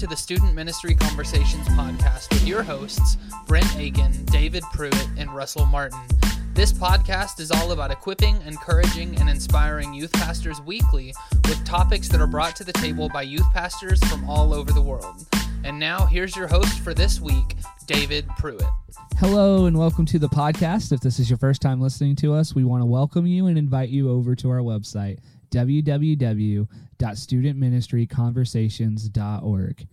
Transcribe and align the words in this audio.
to 0.00 0.06
the 0.06 0.16
Student 0.16 0.54
Ministry 0.54 0.94
Conversations 0.94 1.68
podcast 1.68 2.30
with 2.30 2.48
your 2.48 2.62
hosts, 2.62 3.18
Brent 3.46 3.76
Aiken, 3.76 4.24
David 4.24 4.62
Pruitt, 4.72 5.06
and 5.18 5.28
Russell 5.36 5.66
Martin. 5.66 6.00
This 6.54 6.72
podcast 6.72 7.38
is 7.38 7.50
all 7.50 7.72
about 7.72 7.90
equipping, 7.90 8.40
encouraging, 8.46 9.18
and 9.20 9.28
inspiring 9.28 9.92
youth 9.92 10.10
pastors 10.14 10.58
weekly 10.62 11.12
with 11.44 11.62
topics 11.66 12.08
that 12.08 12.18
are 12.18 12.26
brought 12.26 12.56
to 12.56 12.64
the 12.64 12.72
table 12.72 13.10
by 13.10 13.20
youth 13.20 13.44
pastors 13.52 14.02
from 14.04 14.26
all 14.26 14.54
over 14.54 14.72
the 14.72 14.80
world. 14.80 15.26
And 15.64 15.78
now, 15.78 16.06
here's 16.06 16.34
your 16.34 16.46
host 16.46 16.80
for 16.80 16.94
this 16.94 17.20
week, 17.20 17.56
David 17.84 18.26
Pruitt. 18.38 18.64
Hello 19.18 19.66
and 19.66 19.78
welcome 19.78 20.06
to 20.06 20.18
the 20.18 20.30
podcast. 20.30 20.92
If 20.92 21.00
this 21.00 21.18
is 21.18 21.28
your 21.28 21.36
first 21.36 21.60
time 21.60 21.78
listening 21.78 22.16
to 22.16 22.32
us, 22.32 22.54
we 22.54 22.64
want 22.64 22.80
to 22.80 22.86
welcome 22.86 23.26
you 23.26 23.48
and 23.48 23.58
invite 23.58 23.90
you 23.90 24.08
over 24.10 24.34
to 24.34 24.48
our 24.48 24.60
website, 24.60 25.18
www.studentministryconversations.org, 27.00 29.86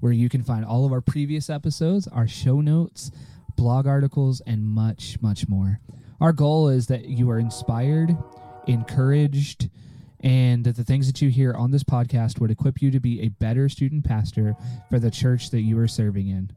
where 0.00 0.12
you 0.12 0.28
can 0.28 0.42
find 0.42 0.64
all 0.64 0.86
of 0.86 0.92
our 0.92 1.00
previous 1.00 1.48
episodes, 1.50 2.08
our 2.08 2.26
show 2.26 2.60
notes, 2.60 3.12
blog 3.56 3.86
articles, 3.86 4.42
and 4.46 4.64
much, 4.64 5.18
much 5.20 5.48
more. 5.48 5.80
Our 6.20 6.32
goal 6.32 6.68
is 6.68 6.86
that 6.88 7.06
you 7.06 7.30
are 7.30 7.38
inspired, 7.38 8.16
encouraged, 8.66 9.70
and 10.20 10.64
that 10.64 10.76
the 10.76 10.84
things 10.84 11.06
that 11.06 11.20
you 11.20 11.28
hear 11.28 11.52
on 11.52 11.70
this 11.70 11.84
podcast 11.84 12.40
would 12.40 12.50
equip 12.50 12.80
you 12.80 12.90
to 12.90 13.00
be 13.00 13.20
a 13.20 13.28
better 13.28 13.68
student 13.68 14.04
pastor 14.04 14.56
for 14.88 14.98
the 14.98 15.10
church 15.10 15.50
that 15.50 15.60
you 15.60 15.78
are 15.78 15.88
serving 15.88 16.28
in. 16.28 16.50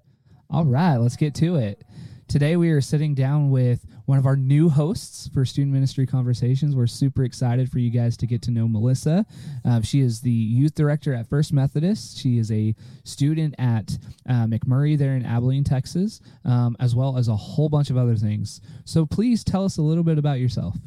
All 0.49 0.65
right, 0.65 0.95
let's 0.95 1.17
get 1.17 1.35
to 1.35 1.57
it. 1.57 1.83
Today, 2.29 2.55
we 2.55 2.71
are 2.71 2.81
sitting 2.81 3.13
down 3.13 3.51
with 3.51 3.85
one 4.07 4.17
of 4.17 4.25
our 4.25 4.37
new 4.37 4.69
hosts 4.69 5.29
for 5.33 5.43
Student 5.43 5.73
Ministry 5.73 6.07
Conversations. 6.07 6.77
We're 6.77 6.87
super 6.87 7.25
excited 7.25 7.69
for 7.69 7.79
you 7.79 7.89
guys 7.89 8.15
to 8.17 8.25
get 8.25 8.41
to 8.43 8.51
know 8.51 8.65
Melissa. 8.65 9.25
Uh, 9.65 9.81
she 9.81 9.99
is 9.99 10.21
the 10.21 10.31
youth 10.31 10.75
director 10.75 11.13
at 11.13 11.27
First 11.27 11.51
Methodist. 11.51 12.17
She 12.17 12.37
is 12.37 12.49
a 12.49 12.73
student 13.03 13.53
at 13.59 13.97
uh, 14.27 14.45
McMurry 14.45 14.97
there 14.97 15.17
in 15.17 15.25
Abilene, 15.25 15.65
Texas, 15.65 16.21
um, 16.45 16.77
as 16.79 16.95
well 16.95 17.17
as 17.17 17.27
a 17.27 17.35
whole 17.35 17.67
bunch 17.67 17.89
of 17.89 17.97
other 17.97 18.15
things. 18.15 18.61
So, 18.85 19.05
please 19.05 19.43
tell 19.43 19.65
us 19.65 19.77
a 19.77 19.81
little 19.81 20.05
bit 20.05 20.17
about 20.17 20.39
yourself. 20.39 20.77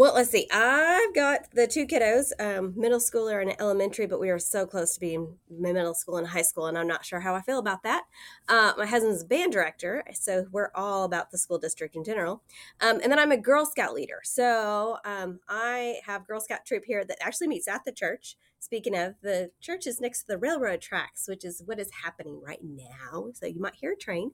Well, 0.00 0.14
let's 0.14 0.30
see. 0.30 0.48
I've 0.50 1.14
got 1.14 1.50
the 1.52 1.66
two 1.66 1.86
kiddos, 1.86 2.32
um, 2.40 2.72
middle 2.74 3.00
schooler 3.00 3.42
and 3.42 3.54
elementary, 3.60 4.06
but 4.06 4.18
we 4.18 4.30
are 4.30 4.38
so 4.38 4.64
close 4.64 4.94
to 4.94 5.00
being 5.00 5.36
middle 5.50 5.92
school 5.92 6.16
and 6.16 6.26
high 6.26 6.40
school, 6.40 6.68
and 6.68 6.78
I'm 6.78 6.86
not 6.86 7.04
sure 7.04 7.20
how 7.20 7.34
I 7.34 7.42
feel 7.42 7.58
about 7.58 7.82
that. 7.82 8.04
Uh, 8.48 8.72
my 8.78 8.86
husband's 8.86 9.22
a 9.22 9.26
band 9.26 9.52
director, 9.52 10.02
so 10.14 10.46
we're 10.52 10.70
all 10.74 11.04
about 11.04 11.30
the 11.30 11.36
school 11.36 11.58
district 11.58 11.96
in 11.96 12.02
general. 12.02 12.42
Um, 12.80 13.00
and 13.02 13.12
then 13.12 13.18
I'm 13.18 13.30
a 13.30 13.36
Girl 13.36 13.66
Scout 13.66 13.92
leader. 13.92 14.20
So 14.22 14.96
um, 15.04 15.40
I 15.50 15.96
have 16.06 16.26
Girl 16.26 16.40
Scout 16.40 16.64
troop 16.64 16.84
here 16.86 17.04
that 17.04 17.18
actually 17.22 17.48
meets 17.48 17.68
at 17.68 17.84
the 17.84 17.92
church. 17.92 18.38
Speaking 18.62 18.94
of, 18.94 19.14
the 19.22 19.50
church 19.60 19.86
is 19.86 20.02
next 20.02 20.20
to 20.20 20.26
the 20.28 20.38
railroad 20.38 20.82
tracks, 20.82 21.26
which 21.26 21.46
is 21.46 21.62
what 21.64 21.80
is 21.80 21.90
happening 22.04 22.40
right 22.46 22.60
now. 22.62 23.30
So 23.32 23.46
you 23.46 23.58
might 23.58 23.74
hear 23.74 23.92
a 23.92 23.96
train. 23.96 24.32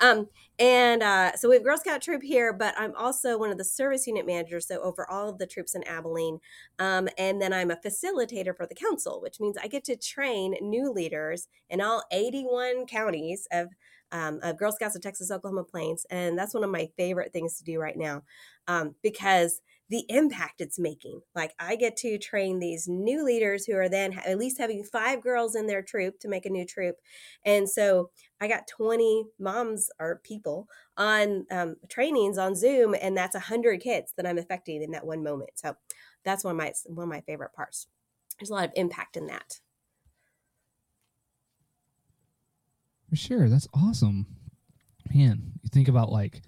Um, 0.00 0.28
and 0.58 1.00
uh, 1.00 1.36
so 1.36 1.48
we 1.48 1.54
have 1.54 1.64
Girl 1.64 1.78
Scout 1.78 2.02
troop 2.02 2.22
here, 2.22 2.52
but 2.52 2.74
I'm 2.76 2.92
also 2.96 3.38
one 3.38 3.50
of 3.50 3.56
the 3.56 3.64
service 3.64 4.04
unit 4.08 4.26
managers, 4.26 4.66
so 4.66 4.80
over 4.82 5.08
all 5.08 5.28
of 5.28 5.38
the 5.38 5.46
troops 5.46 5.76
in 5.76 5.84
Abilene. 5.84 6.40
Um, 6.80 7.08
and 7.16 7.40
then 7.40 7.52
I'm 7.52 7.70
a 7.70 7.76
facilitator 7.76 8.54
for 8.56 8.66
the 8.66 8.74
council, 8.74 9.20
which 9.22 9.38
means 9.38 9.56
I 9.56 9.68
get 9.68 9.84
to 9.84 9.96
train 9.96 10.56
new 10.60 10.90
leaders 10.90 11.46
in 11.70 11.80
all 11.80 12.02
81 12.10 12.86
counties 12.86 13.46
of 13.52 13.68
um, 14.10 14.40
of 14.42 14.56
Girl 14.56 14.72
Scouts 14.72 14.96
of 14.96 15.02
Texas 15.02 15.30
Oklahoma 15.30 15.64
Plains, 15.64 16.06
and 16.10 16.38
that's 16.38 16.54
one 16.54 16.64
of 16.64 16.70
my 16.70 16.88
favorite 16.96 17.30
things 17.32 17.58
to 17.58 17.64
do 17.64 17.78
right 17.78 17.96
now 17.96 18.22
um, 18.66 18.94
because 19.02 19.60
the 19.90 20.04
impact 20.08 20.60
it's 20.60 20.78
making. 20.78 21.20
Like 21.34 21.54
I 21.58 21.76
get 21.76 21.96
to 21.98 22.18
train 22.18 22.58
these 22.58 22.86
new 22.88 23.24
leaders 23.24 23.64
who 23.64 23.74
are 23.74 23.88
then 23.88 24.12
at 24.12 24.38
least 24.38 24.58
having 24.58 24.84
five 24.84 25.22
girls 25.22 25.54
in 25.54 25.66
their 25.66 25.82
troop 25.82 26.20
to 26.20 26.28
make 26.28 26.44
a 26.44 26.50
new 26.50 26.66
troop. 26.66 26.96
And 27.44 27.68
so 27.68 28.10
I 28.40 28.48
got 28.48 28.68
20 28.68 29.24
moms 29.38 29.88
or 29.98 30.20
people 30.22 30.68
on 30.96 31.46
um, 31.50 31.76
trainings 31.88 32.36
on 32.36 32.54
Zoom, 32.54 32.94
and 33.00 33.16
that's 33.16 33.34
100 33.34 33.80
kids 33.80 34.12
that 34.16 34.26
I'm 34.26 34.38
affecting 34.38 34.82
in 34.82 34.90
that 34.90 35.06
one 35.06 35.22
moment. 35.22 35.50
So 35.54 35.74
that's 36.24 36.44
one 36.44 36.52
of 36.52 36.58
my 36.58 36.72
one 36.86 37.04
of 37.04 37.08
my 37.08 37.22
favorite 37.22 37.54
parts. 37.54 37.86
There's 38.38 38.50
a 38.50 38.54
lot 38.54 38.64
of 38.64 38.72
impact 38.76 39.16
in 39.16 39.26
that. 39.26 39.60
For 43.08 43.16
sure, 43.16 43.48
that's 43.48 43.68
awesome, 43.72 44.26
man. 45.14 45.52
You 45.62 45.70
think 45.72 45.88
about 45.88 46.12
like 46.12 46.42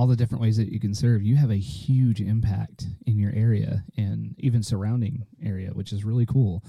all 0.00 0.06
the 0.06 0.16
different 0.16 0.40
ways 0.40 0.56
that 0.56 0.72
you 0.72 0.80
can 0.80 0.94
serve, 0.94 1.22
you 1.22 1.36
have 1.36 1.50
a 1.50 1.56
huge 1.56 2.22
impact 2.22 2.86
in 3.04 3.18
your 3.18 3.30
area 3.34 3.84
and 3.98 4.34
even 4.38 4.62
surrounding 4.62 5.26
area, 5.44 5.68
which 5.74 5.92
is 5.92 6.04
really 6.04 6.24
cool. 6.24 6.64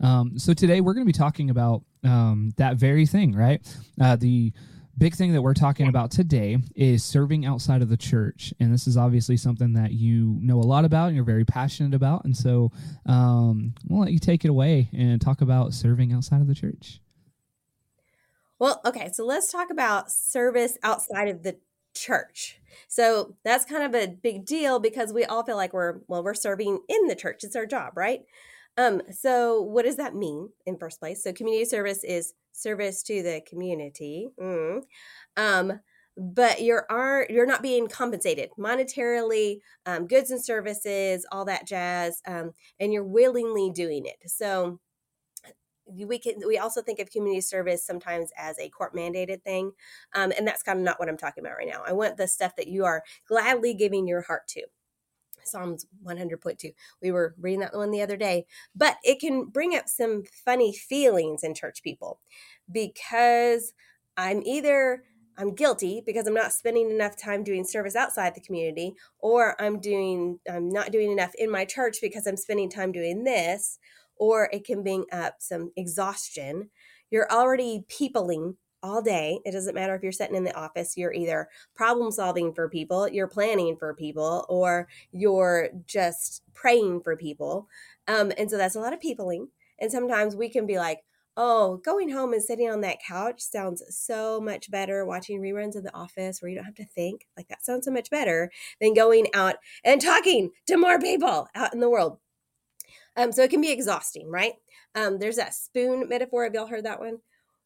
Um, 0.00 0.38
so 0.38 0.54
today 0.54 0.80
we're 0.80 0.94
going 0.94 1.04
to 1.04 1.12
be 1.12 1.18
talking 1.18 1.50
about 1.50 1.82
um, 2.02 2.54
that 2.56 2.78
very 2.78 3.04
thing, 3.04 3.34
right? 3.34 3.60
Uh, 4.00 4.16
the 4.16 4.54
big 4.96 5.14
thing 5.14 5.34
that 5.34 5.42
we're 5.42 5.52
talking 5.52 5.86
about 5.86 6.10
today 6.10 6.56
is 6.74 7.04
serving 7.04 7.44
outside 7.44 7.82
of 7.82 7.90
the 7.90 7.96
church, 7.98 8.54
and 8.58 8.72
this 8.72 8.86
is 8.86 8.96
obviously 8.96 9.36
something 9.36 9.74
that 9.74 9.92
you 9.92 10.38
know 10.40 10.56
a 10.58 10.64
lot 10.64 10.86
about 10.86 11.08
and 11.08 11.14
you're 11.14 11.26
very 11.26 11.44
passionate 11.44 11.92
about. 11.92 12.24
And 12.24 12.34
so 12.34 12.72
um, 13.04 13.74
we'll 13.86 14.00
let 14.00 14.12
you 14.12 14.18
take 14.18 14.46
it 14.46 14.48
away 14.48 14.88
and 14.96 15.20
talk 15.20 15.42
about 15.42 15.74
serving 15.74 16.10
outside 16.14 16.40
of 16.40 16.46
the 16.46 16.54
church. 16.54 17.00
Well, 18.58 18.80
okay, 18.86 19.10
so 19.12 19.26
let's 19.26 19.52
talk 19.52 19.70
about 19.70 20.10
service 20.10 20.78
outside 20.82 21.28
of 21.28 21.42
the 21.42 21.58
church. 21.94 22.60
So 22.88 23.36
that's 23.44 23.64
kind 23.64 23.82
of 23.82 23.94
a 23.94 24.08
big 24.08 24.44
deal 24.44 24.80
because 24.80 25.12
we 25.12 25.24
all 25.24 25.44
feel 25.44 25.56
like 25.56 25.72
we're 25.72 26.00
well 26.08 26.24
we're 26.24 26.34
serving 26.34 26.80
in 26.88 27.06
the 27.06 27.14
church. 27.14 27.44
It's 27.44 27.56
our 27.56 27.66
job, 27.66 27.96
right? 27.96 28.20
Um 28.76 29.02
so 29.10 29.60
what 29.62 29.84
does 29.84 29.96
that 29.96 30.14
mean 30.14 30.50
in 30.66 30.78
first 30.78 31.00
place? 31.00 31.22
So 31.22 31.32
community 31.32 31.64
service 31.64 32.04
is 32.04 32.34
service 32.52 33.02
to 33.04 33.22
the 33.22 33.42
community. 33.48 34.28
Mm. 34.40 34.82
Um 35.36 35.80
but 36.16 36.62
you're 36.62 36.86
are 36.90 37.26
you're 37.30 37.46
not 37.46 37.62
being 37.62 37.88
compensated 37.88 38.50
monetarily 38.58 39.60
um, 39.86 40.06
goods 40.06 40.30
and 40.30 40.44
services 40.44 41.24
all 41.32 41.44
that 41.44 41.66
jazz 41.66 42.20
um, 42.26 42.52
and 42.78 42.92
you're 42.92 43.02
willingly 43.02 43.70
doing 43.70 44.04
it 44.04 44.16
so 44.26 44.78
we 46.06 46.18
can 46.18 46.34
we 46.46 46.58
also 46.58 46.82
think 46.82 46.98
of 46.98 47.10
community 47.10 47.40
service 47.40 47.84
sometimes 47.84 48.30
as 48.36 48.58
a 48.58 48.68
court 48.68 48.94
mandated 48.94 49.42
thing 49.42 49.72
um, 50.14 50.32
and 50.36 50.46
that's 50.46 50.62
kind 50.62 50.78
of 50.78 50.84
not 50.84 50.98
what 50.98 51.08
i'm 51.08 51.16
talking 51.16 51.44
about 51.44 51.56
right 51.56 51.68
now. 51.68 51.82
I 51.86 51.92
want 51.92 52.16
the 52.16 52.28
stuff 52.28 52.56
that 52.56 52.68
you 52.68 52.84
are 52.84 53.02
gladly 53.26 53.74
giving 53.74 54.06
your 54.06 54.22
heart 54.22 54.46
to. 54.48 54.62
Psalms 55.44 55.86
100.2 56.06 56.72
we 57.02 57.10
were 57.10 57.34
reading 57.40 57.60
that 57.60 57.74
one 57.74 57.90
the 57.90 58.00
other 58.00 58.16
day 58.16 58.46
but 58.76 58.96
it 59.02 59.18
can 59.18 59.46
bring 59.46 59.74
up 59.74 59.88
some 59.88 60.22
funny 60.44 60.72
feelings 60.72 61.42
in 61.42 61.52
church 61.52 61.82
people 61.82 62.20
because 62.70 63.72
i'm 64.16 64.40
either 64.44 65.02
i'm 65.36 65.52
guilty 65.52 66.00
because 66.06 66.28
i'm 66.28 66.34
not 66.34 66.52
spending 66.52 66.90
enough 66.90 67.16
time 67.16 67.42
doing 67.42 67.64
service 67.64 67.96
outside 67.96 68.36
the 68.36 68.40
community 68.40 68.94
or 69.18 69.60
i'm 69.60 69.80
doing 69.80 70.38
i'm 70.48 70.68
not 70.68 70.92
doing 70.92 71.10
enough 71.10 71.34
in 71.34 71.50
my 71.50 71.64
church 71.64 71.96
because 72.00 72.24
i'm 72.28 72.36
spending 72.36 72.70
time 72.70 72.92
doing 72.92 73.24
this 73.24 73.80
or 74.16 74.48
it 74.52 74.64
can 74.64 74.82
bring 74.82 75.04
up 75.12 75.36
some 75.38 75.72
exhaustion. 75.76 76.70
You're 77.10 77.30
already 77.30 77.84
peopling 77.88 78.56
all 78.82 79.00
day. 79.00 79.38
It 79.44 79.52
doesn't 79.52 79.74
matter 79.74 79.94
if 79.94 80.02
you're 80.02 80.12
sitting 80.12 80.34
in 80.34 80.44
the 80.44 80.56
office, 80.56 80.96
you're 80.96 81.12
either 81.12 81.48
problem 81.74 82.10
solving 82.10 82.52
for 82.52 82.68
people, 82.68 83.08
you're 83.08 83.28
planning 83.28 83.76
for 83.76 83.94
people, 83.94 84.44
or 84.48 84.88
you're 85.12 85.68
just 85.86 86.42
praying 86.54 87.02
for 87.02 87.16
people. 87.16 87.68
Um, 88.08 88.32
and 88.36 88.50
so 88.50 88.58
that's 88.58 88.74
a 88.74 88.80
lot 88.80 88.92
of 88.92 89.00
peopling. 89.00 89.48
And 89.78 89.90
sometimes 89.90 90.34
we 90.34 90.48
can 90.48 90.66
be 90.66 90.78
like, 90.78 91.00
oh, 91.36 91.78
going 91.78 92.10
home 92.10 92.32
and 92.32 92.42
sitting 92.42 92.68
on 92.68 92.82
that 92.82 92.98
couch 93.06 93.40
sounds 93.40 93.82
so 93.88 94.40
much 94.40 94.70
better. 94.70 95.06
Watching 95.06 95.40
reruns 95.40 95.76
of 95.76 95.84
The 95.84 95.94
Office 95.94 96.42
where 96.42 96.50
you 96.50 96.56
don't 96.56 96.64
have 96.64 96.74
to 96.74 96.84
think, 96.84 97.26
like 97.36 97.48
that 97.48 97.64
sounds 97.64 97.86
so 97.86 97.90
much 97.90 98.10
better 98.10 98.50
than 98.80 98.94
going 98.94 99.28
out 99.32 99.56
and 99.84 100.00
talking 100.00 100.50
to 100.66 100.76
more 100.76 100.98
people 100.98 101.48
out 101.54 101.72
in 101.72 101.80
the 101.80 101.90
world. 101.90 102.18
Um, 103.16 103.32
so 103.32 103.42
it 103.42 103.50
can 103.50 103.60
be 103.60 103.70
exhausting, 103.70 104.30
right? 104.30 104.54
Um, 104.94 105.18
there's 105.18 105.36
that 105.36 105.54
spoon 105.54 106.08
metaphor. 106.08 106.44
Have 106.44 106.54
y'all 106.54 106.66
heard 106.66 106.84
that 106.84 107.00
one? 107.00 107.18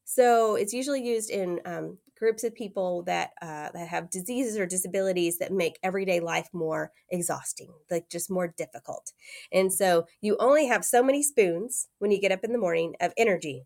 So 0.04 0.54
it's 0.54 0.72
usually 0.72 1.04
used 1.04 1.30
in 1.30 1.60
um, 1.64 1.98
groups 2.18 2.44
of 2.44 2.54
people 2.54 3.02
that 3.04 3.30
uh, 3.42 3.70
that 3.74 3.88
have 3.88 4.10
diseases 4.10 4.56
or 4.56 4.66
disabilities 4.66 5.38
that 5.38 5.52
make 5.52 5.78
everyday 5.82 6.20
life 6.20 6.48
more 6.52 6.92
exhausting, 7.10 7.72
like 7.90 8.08
just 8.08 8.30
more 8.30 8.54
difficult. 8.56 9.12
And 9.52 9.72
so 9.72 10.06
you 10.20 10.36
only 10.38 10.66
have 10.66 10.84
so 10.84 11.02
many 11.02 11.22
spoons 11.22 11.88
when 11.98 12.10
you 12.10 12.20
get 12.20 12.32
up 12.32 12.44
in 12.44 12.52
the 12.52 12.58
morning 12.58 12.94
of 13.00 13.12
energy. 13.16 13.64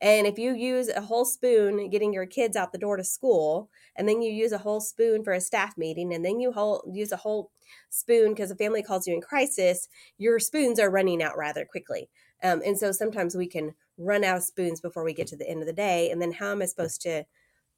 And 0.00 0.26
if 0.26 0.38
you 0.38 0.54
use 0.54 0.88
a 0.88 1.00
whole 1.00 1.24
spoon 1.24 1.90
getting 1.90 2.12
your 2.12 2.26
kids 2.26 2.56
out 2.56 2.72
the 2.72 2.78
door 2.78 2.96
to 2.96 3.04
school, 3.04 3.70
and 3.96 4.08
then 4.08 4.22
you 4.22 4.32
use 4.32 4.52
a 4.52 4.58
whole 4.58 4.80
spoon 4.80 5.22
for 5.24 5.32
a 5.32 5.40
staff 5.40 5.76
meeting, 5.76 6.12
and 6.12 6.24
then 6.24 6.40
you 6.40 6.52
whole, 6.52 6.82
use 6.90 7.12
a 7.12 7.16
whole 7.16 7.50
spoon 7.88 8.30
because 8.30 8.50
a 8.50 8.56
family 8.56 8.82
calls 8.82 9.06
you 9.06 9.14
in 9.14 9.20
crisis, 9.20 9.88
your 10.18 10.38
spoons 10.38 10.78
are 10.80 10.90
running 10.90 11.22
out 11.22 11.36
rather 11.36 11.64
quickly. 11.64 12.08
Um, 12.42 12.62
and 12.64 12.78
so 12.78 12.92
sometimes 12.92 13.36
we 13.36 13.46
can 13.46 13.74
run 13.98 14.24
out 14.24 14.38
of 14.38 14.42
spoons 14.42 14.80
before 14.80 15.04
we 15.04 15.12
get 15.12 15.26
to 15.28 15.36
the 15.36 15.48
end 15.48 15.60
of 15.60 15.66
the 15.66 15.72
day. 15.72 16.10
And 16.10 16.20
then 16.20 16.32
how 16.32 16.52
am 16.52 16.62
I 16.62 16.66
supposed 16.66 17.02
to 17.02 17.24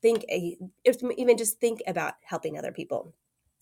think, 0.01 0.25
even 0.29 1.37
just 1.37 1.61
think 1.61 1.83
about 1.87 2.15
helping 2.25 2.59
other 2.59 2.73
people? 2.73 3.13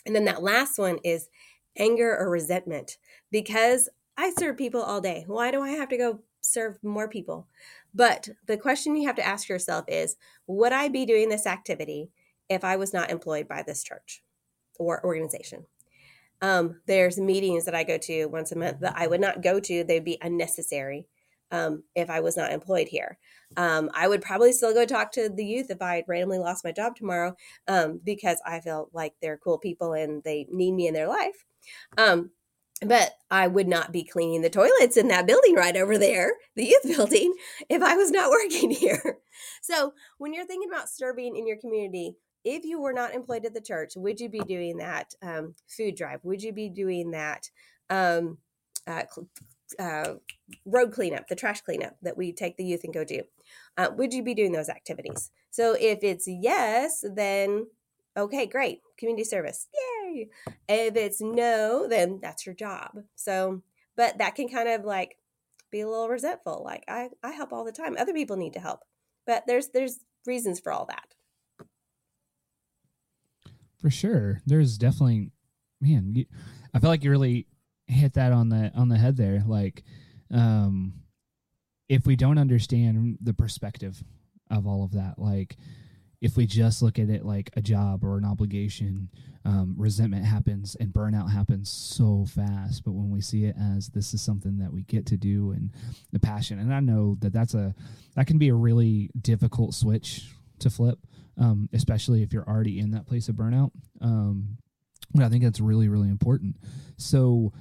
And 0.07 0.15
then 0.15 0.25
that 0.27 0.43
last 0.43 0.79
one 0.79 0.99
is 1.05 1.29
anger 1.77 2.17
or 2.17 2.31
resentment 2.31 2.99
because 3.31 3.89
I 4.17 4.33
serve 4.39 4.59
people 4.59 4.83
all 4.83 5.01
day. 5.01 5.25
Why 5.27 5.51
do 5.51 5.63
I 5.63 5.71
have 5.71 5.89
to 5.91 5.97
go 5.97 6.21
serve 6.41 6.83
more 6.83 7.09
people? 7.09 7.47
But 7.95 8.29
the 8.47 8.57
question 8.57 8.97
you 8.97 9.07
have 9.07 9.17
to 9.17 9.27
ask 9.27 9.49
yourself 9.49 9.85
is 9.89 10.17
Would 10.47 10.73
I 10.73 10.89
be 10.89 11.07
doing 11.07 11.29
this 11.29 11.47
activity 11.47 12.11
if 12.49 12.65
I 12.65 12.77
was 12.77 12.93
not 12.93 13.11
employed 13.11 13.49
by 13.49 13.63
this 13.63 13.83
church 13.83 14.23
or 14.79 15.05
organization? 15.05 15.67
Um, 16.43 16.81
there's 16.87 17.19
meetings 17.19 17.65
that 17.67 17.75
I 17.75 17.85
go 17.85 17.99
to 17.99 18.27
once 18.27 18.53
a 18.53 18.59
month 18.59 18.81
that 18.81 18.95
I 18.97 19.07
would 19.07 19.21
not 19.21 19.43
go 19.43 19.61
to, 19.61 19.85
they'd 19.85 20.05
be 20.05 20.19
unnecessary 20.23 21.07
um, 21.53 21.83
if 21.95 22.09
I 22.09 22.21
was 22.21 22.37
not 22.37 22.53
employed 22.53 22.89
here. 22.89 23.19
Um, 23.57 23.91
I 23.93 24.09
would 24.09 24.23
probably 24.23 24.53
still 24.53 24.73
go 24.73 24.87
talk 24.87 25.13
to 25.13 25.29
the 25.29 25.45
youth 25.45 25.71
if 25.71 25.83
I 25.83 25.97
had 25.97 26.05
randomly 26.07 26.39
lost 26.39 26.65
my 26.65 26.73
job 26.73 26.97
tomorrow 26.97 27.35
um, 27.69 28.01
because 28.05 28.41
I 28.47 28.61
feel 28.61 28.89
like 28.93 29.15
they're 29.21 29.39
cool 29.39 29.59
people 29.59 29.93
and 29.93 30.23
they 30.23 30.47
need 30.51 30.73
me 30.73 30.87
in 30.87 30.95
their 30.95 31.09
life. 31.09 31.45
Um, 31.99 32.31
but 32.81 33.13
I 33.31 33.47
would 33.47 33.69
not 33.69 33.93
be 33.93 34.05
cleaning 34.05 34.43
the 34.43 34.51
toilets 34.51 34.97
in 34.97 35.09
that 35.09 35.27
building 35.27 35.55
right 35.55 35.77
over 35.77 35.99
there, 35.99 36.35
the 36.57 36.65
youth 36.65 36.83
building, 36.97 37.35
if 37.69 37.83
I 37.83 37.97
was 37.97 38.11
not 38.11 38.31
working 38.31 38.71
here. 38.71 39.19
So 39.63 39.93
when 40.19 40.33
you're 40.33 40.47
thinking 40.47 40.71
about 40.71 40.89
serving 40.89 41.37
in 41.37 41.47
your 41.47 41.59
community, 41.59 42.17
if 42.45 42.65
you 42.65 42.81
were 42.81 42.95
not 42.95 43.15
employed 43.15 43.45
at 43.45 43.53
the 43.53 43.61
church, 43.61 43.93
would 43.97 44.19
you 44.19 44.29
be 44.29 44.41
doing 44.41 44.79
that 44.79 45.15
um, 45.23 45.55
food 45.69 45.95
drive? 45.95 46.21
Would 46.23 46.43
you 46.43 46.53
be 46.53 46.71
doing 46.71 47.11
that 47.11 47.51
um, 47.91 48.39
uh, 48.87 49.03
uh, 49.79 50.15
road 50.65 50.93
cleanup, 50.93 51.29
the 51.29 51.37
trash 51.37 51.61
cleanup 51.61 51.97
that 52.01 52.17
we 52.17 52.33
take 52.33 52.57
the 52.57 52.65
youth 52.65 52.85
and 52.85 52.95
go 52.95 53.05
do? 53.05 53.23
Uh, 53.77 53.91
would 53.95 54.15
you 54.15 54.23
be 54.23 54.35
doing 54.35 54.53
those 54.53 54.71
activities? 54.71 55.31
So 55.51 55.77
if 55.79 55.99
it's 56.03 56.27
yes, 56.27 57.05
then 57.15 57.67
okay, 58.17 58.47
great, 58.47 58.81
community 58.99 59.25
service, 59.25 59.69
yay. 59.75 59.90
If 60.69 60.97
it's 60.97 61.21
no, 61.21 61.87
then 61.89 62.19
that's 62.23 62.47
your 62.47 62.55
job. 62.55 62.91
So, 63.17 63.63
but 63.97 64.19
that 64.19 64.35
can 64.35 64.49
kind 64.49 64.69
of 64.69 64.85
like 64.85 65.17
be 65.71 65.81
a 65.81 65.89
little 65.89 66.09
resentful. 66.09 66.63
Like 66.65 66.85
I, 66.89 67.09
I 67.23 67.31
help 67.33 67.53
all 67.53 67.65
the 67.65 67.73
time. 67.73 67.97
Other 67.99 68.13
people 68.13 68.37
need 68.37 68.55
to 68.55 68.61
help, 68.61 68.81
but 69.27 69.45
there's 69.47 69.69
there's 69.69 70.01
reasons 70.27 70.61
for 70.61 70.73
all 70.73 70.87
that. 70.87 71.15
For 73.81 73.91
sure, 73.91 74.43
there's 74.45 74.77
definitely, 74.77 75.31
man. 75.81 76.15
You, 76.15 76.27
I 76.75 76.81
feel 76.81 76.91
like 76.91 77.03
you 77.03 77.11
really 77.11 77.47
hit 77.87 78.15
that 78.15 78.33
on 78.33 78.49
the 78.49 78.71
on 78.75 78.89
the 78.89 78.99
head 78.99 79.17
there. 79.17 79.43
Like, 79.47 79.85
um, 80.33 80.95
if 81.89 82.07
we 82.07 82.17
don't 82.17 82.39
understand 82.39 83.19
the 83.21 83.35
perspective 83.35 84.03
of 84.51 84.67
all 84.67 84.85
of 84.85 84.93
that, 84.93 85.19
like 85.19 85.57
if 86.21 86.37
we 86.37 86.47
just 86.47 86.83
look 86.83 86.99
at 86.99 87.09
it 87.09 87.25
like 87.25 87.51
a 87.57 87.63
job 87.63 88.05
or 88.05 88.19
an 88.19 88.25
obligation, 88.25 89.09
um, 89.45 89.75
resentment 89.79 90.25
happens 90.25 90.77
and 90.79 90.93
burnout 90.93 91.31
happens 91.31 91.71
so 91.71 92.27
fast. 92.27 92.85
But 92.85 92.93
when 92.93 93.11
we 93.11 93.23
see 93.23 93.47
it 93.47 93.57
as 93.59 93.89
this 93.89 94.13
is 94.13 94.21
something 94.21 94.59
that 94.59 94.73
we 94.73 94.83
get 94.83 95.07
to 95.07 95.17
do 95.17 95.53
and 95.53 95.71
the 96.13 96.21
passion, 96.21 96.59
and 96.59 96.75
I 96.75 96.81
know 96.81 97.17
that 97.21 97.33
that's 97.33 97.55
a 97.55 97.75
that 98.17 98.27
can 98.27 98.39
be 98.39 98.49
a 98.49 98.55
really 98.55 99.11
difficult 99.21 99.75
switch 99.75 100.31
to 100.59 100.69
flip, 100.69 100.99
um, 101.39 101.71
especially 101.73 102.23
if 102.23 102.33
you're 102.33 102.49
already 102.49 102.79
in 102.79 102.91
that 102.91 103.07
place 103.07 103.29
of 103.29 103.37
burnout. 103.37 103.71
Um, 104.03 104.59
but 105.15 105.25
I 105.25 105.31
think 105.31 105.43
that's 105.43 105.61
really 105.61 105.89
really 105.89 106.11
important. 106.11 106.57
So 106.99 107.53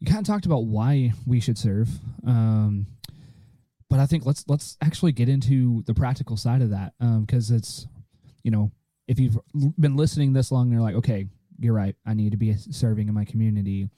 you 0.00 0.06
kind 0.06 0.18
of 0.18 0.26
talked 0.26 0.46
about 0.46 0.64
why 0.64 1.12
we 1.26 1.38
should 1.38 1.58
serve. 1.58 1.88
Um, 2.26 2.86
but 3.88 4.00
I 4.00 4.06
think 4.06 4.24
let's 4.26 4.44
let's 4.48 4.76
actually 4.80 5.12
get 5.12 5.28
into 5.28 5.82
the 5.86 5.94
practical 5.94 6.36
side 6.36 6.62
of 6.62 6.70
that 6.70 6.92
because 6.98 7.50
um, 7.50 7.56
it's 7.56 7.86
you 8.42 8.50
know, 8.50 8.72
if 9.08 9.18
you've 9.18 9.38
been 9.78 9.96
listening 9.96 10.32
this 10.32 10.52
long, 10.52 10.70
you're 10.70 10.80
like, 10.80 10.94
okay, 10.96 11.26
you're 11.58 11.74
right. 11.74 11.96
I 12.06 12.14
need 12.14 12.30
to 12.30 12.36
be 12.36 12.54
serving 12.54 13.08
in 13.08 13.14
my 13.14 13.24
community. 13.24 13.88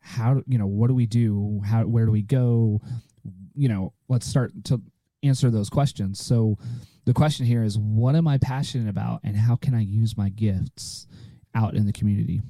How, 0.00 0.42
you 0.46 0.58
know, 0.58 0.66
what 0.66 0.88
do 0.88 0.94
we 0.94 1.06
do? 1.06 1.62
How, 1.64 1.82
where 1.82 2.06
do 2.06 2.12
we 2.12 2.22
go? 2.22 2.80
You 3.54 3.68
know, 3.68 3.92
let's 4.08 4.26
start 4.26 4.52
to 4.64 4.80
answer 5.22 5.50
those 5.50 5.70
questions. 5.70 6.20
So 6.20 6.58
the 7.06 7.14
question 7.14 7.46
here 7.46 7.62
is, 7.62 7.78
what 7.78 8.14
am 8.14 8.28
I 8.28 8.38
passionate 8.38 8.88
about 8.88 9.20
and 9.24 9.36
how 9.36 9.56
can 9.56 9.74
I 9.74 9.80
use 9.80 10.16
my 10.16 10.28
gifts 10.28 11.06
out 11.54 11.74
in 11.74 11.86
the 11.86 11.92
community? 11.92 12.42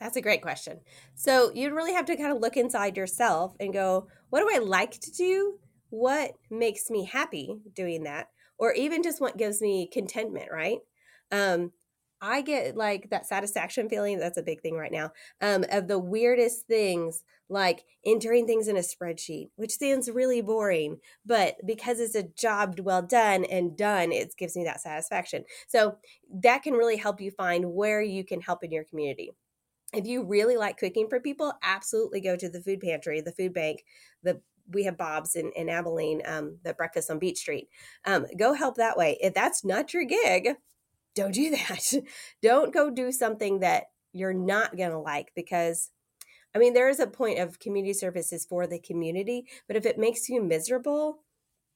That's 0.00 0.16
a 0.16 0.20
great 0.20 0.42
question. 0.42 0.80
So 1.14 1.52
you'd 1.52 1.72
really 1.72 1.92
have 1.92 2.06
to 2.06 2.16
kind 2.16 2.32
of 2.32 2.40
look 2.40 2.56
inside 2.56 2.96
yourself 2.96 3.56
and 3.58 3.72
go, 3.72 4.08
what 4.30 4.40
do 4.40 4.48
I 4.52 4.58
like 4.58 4.92
to 5.00 5.10
do? 5.12 5.58
What 5.90 6.32
makes 6.50 6.90
me 6.90 7.04
happy 7.04 7.60
doing 7.74 8.04
that 8.04 8.28
or 8.58 8.72
even 8.72 9.02
just 9.02 9.20
what 9.20 9.36
gives 9.36 9.60
me 9.60 9.88
contentment 9.92 10.50
right? 10.52 10.78
Um 11.30 11.72
i 12.20 12.40
get 12.40 12.76
like 12.76 13.10
that 13.10 13.26
satisfaction 13.26 13.88
feeling 13.88 14.18
that's 14.18 14.36
a 14.36 14.42
big 14.42 14.60
thing 14.60 14.74
right 14.74 14.90
now 14.90 15.12
um 15.40 15.64
of 15.70 15.86
the 15.86 15.98
weirdest 15.98 16.66
things 16.66 17.22
like 17.48 17.84
entering 18.04 18.44
things 18.44 18.66
in 18.66 18.76
a 18.76 18.80
spreadsheet 18.80 19.50
which 19.54 19.76
sounds 19.76 20.10
really 20.10 20.40
boring 20.40 20.98
but 21.24 21.54
because 21.64 22.00
it's 22.00 22.16
a 22.16 22.24
job 22.24 22.78
well 22.80 23.02
done 23.02 23.44
and 23.44 23.76
done 23.76 24.10
it 24.10 24.34
gives 24.36 24.56
me 24.56 24.64
that 24.64 24.80
satisfaction. 24.80 25.44
So 25.68 25.96
that 26.42 26.62
can 26.62 26.74
really 26.74 26.96
help 26.96 27.20
you 27.20 27.30
find 27.30 27.72
where 27.72 28.02
you 28.02 28.24
can 28.24 28.40
help 28.40 28.64
in 28.64 28.72
your 28.72 28.84
community. 28.84 29.30
If 29.94 30.06
you 30.06 30.24
really 30.24 30.56
like 30.56 30.76
cooking 30.78 31.08
for 31.08 31.20
people, 31.20 31.52
absolutely 31.62 32.20
go 32.20 32.36
to 32.36 32.48
the 32.48 32.60
food 32.62 32.80
pantry, 32.80 33.20
the 33.22 33.32
food 33.32 33.54
bank, 33.54 33.84
the 34.22 34.42
we 34.72 34.84
have 34.84 34.98
Bob's 34.98 35.34
in, 35.34 35.50
in 35.56 35.68
Abilene, 35.68 36.22
um, 36.26 36.58
the 36.62 36.74
breakfast 36.74 37.10
on 37.10 37.18
Beach 37.18 37.38
Street. 37.38 37.68
Um, 38.04 38.26
go 38.38 38.52
help 38.52 38.76
that 38.76 38.96
way. 38.96 39.18
If 39.20 39.34
that's 39.34 39.64
not 39.64 39.94
your 39.94 40.04
gig, 40.04 40.56
don't 41.14 41.32
do 41.32 41.50
that. 41.50 41.94
don't 42.42 42.72
go 42.72 42.90
do 42.90 43.10
something 43.12 43.60
that 43.60 43.84
you're 44.12 44.34
not 44.34 44.76
going 44.76 44.90
to 44.90 44.98
like 44.98 45.32
because 45.34 45.90
I 46.54 46.58
mean, 46.58 46.72
there 46.72 46.88
is 46.88 46.98
a 46.98 47.06
point 47.06 47.38
of 47.38 47.58
community 47.58 47.92
services 47.92 48.46
for 48.48 48.66
the 48.66 48.78
community, 48.78 49.46
but 49.66 49.76
if 49.76 49.84
it 49.84 49.98
makes 49.98 50.28
you 50.28 50.42
miserable, 50.42 51.22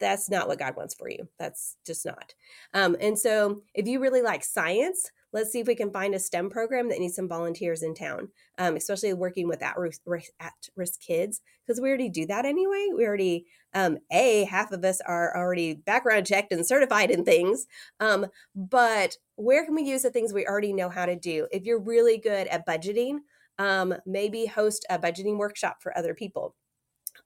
that's 0.00 0.30
not 0.30 0.48
what 0.48 0.58
God 0.58 0.76
wants 0.76 0.94
for 0.94 1.08
you. 1.08 1.28
That's 1.38 1.76
just 1.86 2.06
not. 2.06 2.34
Um, 2.74 2.96
and 3.00 3.18
so, 3.18 3.62
if 3.74 3.86
you 3.86 4.00
really 4.00 4.22
like 4.22 4.42
science, 4.42 5.10
let's 5.32 5.50
see 5.50 5.60
if 5.60 5.66
we 5.66 5.74
can 5.74 5.90
find 5.90 6.14
a 6.14 6.18
STEM 6.18 6.50
program 6.50 6.88
that 6.88 6.98
needs 6.98 7.14
some 7.16 7.28
volunteers 7.28 7.82
in 7.82 7.94
town, 7.94 8.28
um, 8.58 8.76
especially 8.76 9.12
working 9.14 9.48
with 9.48 9.62
at 9.62 9.78
risk, 9.78 10.00
at 10.40 10.52
risk 10.76 11.00
kids, 11.00 11.40
because 11.66 11.80
we 11.80 11.88
already 11.88 12.08
do 12.08 12.26
that 12.26 12.44
anyway. 12.44 12.88
We 12.94 13.06
already, 13.06 13.46
um, 13.74 13.98
A, 14.10 14.44
half 14.44 14.72
of 14.72 14.84
us 14.84 15.00
are 15.00 15.36
already 15.36 15.74
background 15.74 16.26
checked 16.26 16.52
and 16.52 16.66
certified 16.66 17.10
in 17.10 17.24
things. 17.24 17.66
Um, 18.00 18.26
but 18.54 19.16
where 19.36 19.64
can 19.64 19.74
we 19.74 19.82
use 19.82 20.02
the 20.02 20.10
things 20.10 20.32
we 20.32 20.46
already 20.46 20.72
know 20.72 20.90
how 20.90 21.06
to 21.06 21.16
do? 21.16 21.48
If 21.50 21.64
you're 21.64 21.80
really 21.80 22.18
good 22.18 22.46
at 22.48 22.66
budgeting, 22.66 23.20
um, 23.58 23.94
maybe 24.06 24.46
host 24.46 24.84
a 24.90 24.98
budgeting 24.98 25.38
workshop 25.38 25.78
for 25.80 25.96
other 25.96 26.14
people. 26.14 26.54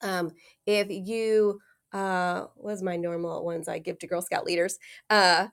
Um, 0.02 0.32
if 0.66 0.88
you, 0.90 1.60
uh, 1.92 2.46
was 2.56 2.82
my 2.82 2.96
normal 2.96 3.44
ones 3.44 3.68
I 3.68 3.78
give 3.78 3.98
to 4.00 4.06
Girl 4.06 4.20
Scout 4.20 4.44
leaders? 4.44 4.78
Uh, 5.08 5.46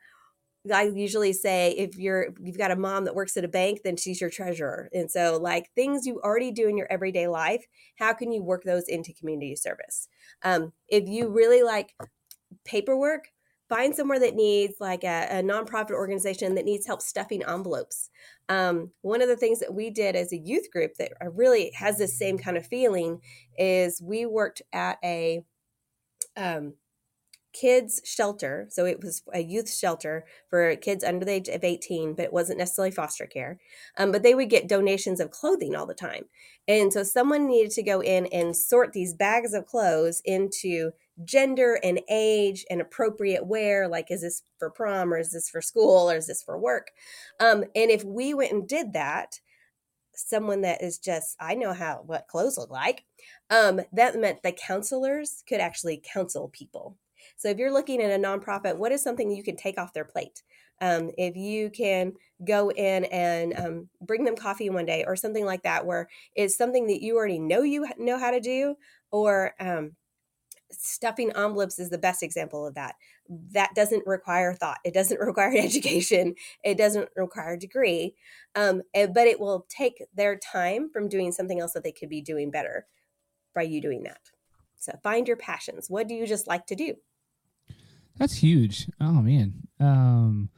I 0.71 0.83
usually 0.83 1.33
say 1.33 1.71
if 1.71 1.97
you're 1.97 2.33
you've 2.39 2.57
got 2.57 2.71
a 2.71 2.75
mom 2.75 3.05
that 3.05 3.15
works 3.15 3.35
at 3.35 3.43
a 3.43 3.49
bank, 3.49 3.81
then 3.83 3.97
she's 3.97 4.21
your 4.21 4.29
treasurer. 4.29 4.89
And 4.93 5.11
so 5.11 5.37
like 5.41 5.71
things 5.75 6.05
you 6.05 6.21
already 6.21 6.51
do 6.51 6.69
in 6.69 6.77
your 6.77 6.87
everyday 6.89 7.27
life, 7.27 7.65
how 7.97 8.13
can 8.13 8.31
you 8.31 8.43
work 8.43 8.63
those 8.63 8.87
into 8.87 9.13
community 9.13 9.55
service? 9.55 10.07
Um, 10.41 10.71
if 10.87 11.07
you 11.07 11.29
really 11.29 11.63
like 11.63 11.95
paperwork, 12.63 13.29
find 13.67 13.95
somewhere 13.95 14.19
that 14.19 14.35
needs 14.35 14.75
like 14.79 15.03
a, 15.03 15.27
a 15.31 15.43
nonprofit 15.43 15.91
organization 15.91 16.55
that 16.55 16.65
needs 16.65 16.85
help 16.85 17.01
stuffing 17.01 17.43
envelopes. 17.43 18.09
Um, 18.47 18.91
one 19.01 19.21
of 19.21 19.27
the 19.27 19.37
things 19.37 19.59
that 19.59 19.73
we 19.73 19.89
did 19.89 20.15
as 20.15 20.31
a 20.31 20.37
youth 20.37 20.69
group 20.71 20.93
that 20.99 21.11
really 21.33 21.71
has 21.75 21.97
this 21.97 22.17
same 22.17 22.37
kind 22.37 22.55
of 22.55 22.67
feeling 22.67 23.19
is 23.57 24.01
we 24.01 24.25
worked 24.25 24.61
at 24.71 24.97
a 25.03 25.43
um, 26.37 26.73
kids 27.53 28.01
shelter. 28.03 28.67
So 28.69 28.85
it 28.85 29.01
was 29.01 29.23
a 29.33 29.41
youth 29.41 29.71
shelter 29.71 30.25
for 30.49 30.75
kids 30.75 31.03
under 31.03 31.23
the 31.23 31.33
age 31.33 31.47
of 31.47 31.63
18, 31.63 32.15
but 32.15 32.25
it 32.25 32.33
wasn't 32.33 32.57
necessarily 32.57 32.91
foster 32.91 33.25
care. 33.25 33.59
Um, 33.97 34.11
but 34.11 34.23
they 34.23 34.35
would 34.35 34.49
get 34.49 34.67
donations 34.67 35.19
of 35.19 35.31
clothing 35.31 35.75
all 35.75 35.85
the 35.85 35.93
time. 35.93 36.25
And 36.67 36.91
so 36.91 37.03
someone 37.03 37.47
needed 37.47 37.71
to 37.71 37.83
go 37.83 38.01
in 38.01 38.25
and 38.27 38.55
sort 38.55 38.93
these 38.93 39.13
bags 39.13 39.53
of 39.53 39.65
clothes 39.65 40.21
into 40.25 40.91
gender 41.23 41.79
and 41.83 42.01
age 42.09 42.65
and 42.69 42.81
appropriate 42.81 43.45
wear. 43.45 43.87
Like, 43.87 44.09
is 44.09 44.21
this 44.21 44.43
for 44.57 44.69
prom 44.69 45.13
or 45.13 45.19
is 45.19 45.31
this 45.31 45.49
for 45.49 45.61
school 45.61 46.09
or 46.09 46.17
is 46.17 46.27
this 46.27 46.41
for 46.41 46.57
work? 46.57 46.91
Um, 47.39 47.65
and 47.75 47.91
if 47.91 48.03
we 48.03 48.33
went 48.33 48.51
and 48.51 48.67
did 48.67 48.93
that, 48.93 49.39
someone 50.15 50.61
that 50.61 50.81
is 50.83 50.99
just 50.99 51.35
i 51.39 51.55
know 51.55 51.73
how 51.73 52.03
what 52.05 52.27
clothes 52.27 52.55
look 52.55 52.69
like 52.69 53.03
um, 53.49 53.81
that 53.91 54.15
meant 54.15 54.43
the 54.43 54.51
counselors 54.51 55.43
could 55.47 55.59
actually 55.59 56.01
counsel 56.13 56.49
people 56.49 56.97
so 57.43 57.49
if 57.49 57.57
you're 57.57 57.73
looking 57.73 58.01
at 58.01 58.17
a 58.17 58.23
nonprofit, 58.23 58.77
what 58.77 58.93
is 58.93 59.03
something 59.03 59.29
you 59.29 59.43
can 59.43 59.57
take 59.57 59.77
off 59.77 59.91
their 59.91 60.05
plate? 60.05 60.43
Um, 60.79 61.11
if 61.17 61.35
you 61.35 61.69
can 61.69 62.13
go 62.47 62.71
in 62.71 63.03
and 63.03 63.53
um, 63.57 63.89
bring 63.99 64.23
them 64.23 64.37
coffee 64.37 64.69
one 64.69 64.85
day 64.85 65.03
or 65.05 65.17
something 65.17 65.43
like 65.43 65.63
that, 65.63 65.85
where 65.85 66.07
it's 66.35 66.55
something 66.55 66.87
that 66.87 67.01
you 67.01 67.17
already 67.17 67.39
know 67.39 67.61
you 67.61 67.85
know 67.97 68.17
how 68.17 68.31
to 68.31 68.39
do, 68.39 68.75
or 69.11 69.55
um, 69.59 69.97
stuffing 70.71 71.31
envelopes 71.31 71.79
is 71.79 71.89
the 71.89 71.97
best 71.97 72.23
example 72.23 72.65
of 72.65 72.75
that. 72.75 72.95
That 73.51 73.75
doesn't 73.75 74.07
require 74.07 74.53
thought. 74.53 74.79
It 74.85 74.93
doesn't 74.93 75.19
require 75.19 75.53
education. 75.57 76.35
It 76.63 76.77
doesn't 76.77 77.09
require 77.17 77.55
a 77.55 77.59
degree. 77.59 78.15
Um, 78.55 78.83
but 78.93 79.27
it 79.27 79.41
will 79.41 79.65
take 79.67 80.01
their 80.15 80.37
time 80.37 80.89
from 80.93 81.09
doing 81.09 81.33
something 81.33 81.59
else 81.59 81.73
that 81.73 81.83
they 81.83 81.91
could 81.91 82.07
be 82.07 82.21
doing 82.21 82.51
better 82.51 82.87
by 83.53 83.63
you 83.63 83.81
doing 83.81 84.03
that. 84.03 84.31
So 84.79 84.97
find 85.03 85.27
your 85.27 85.35
passions. 85.35 85.89
What 85.89 86.07
do 86.07 86.13
you 86.13 86.25
just 86.25 86.47
like 86.47 86.67
to 86.67 86.75
do? 86.75 86.95
That's 88.17 88.35
huge. 88.35 88.89
Oh 88.99 89.21
man. 89.21 89.53
Um, 89.79 90.49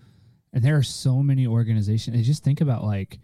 and 0.53 0.63
there 0.63 0.77
are 0.77 0.83
so 0.83 1.21
many 1.21 1.47
organizations. 1.47 2.17
I 2.17 2.21
just 2.21 2.43
think 2.43 2.61
about 2.61 2.83
like 2.83 3.19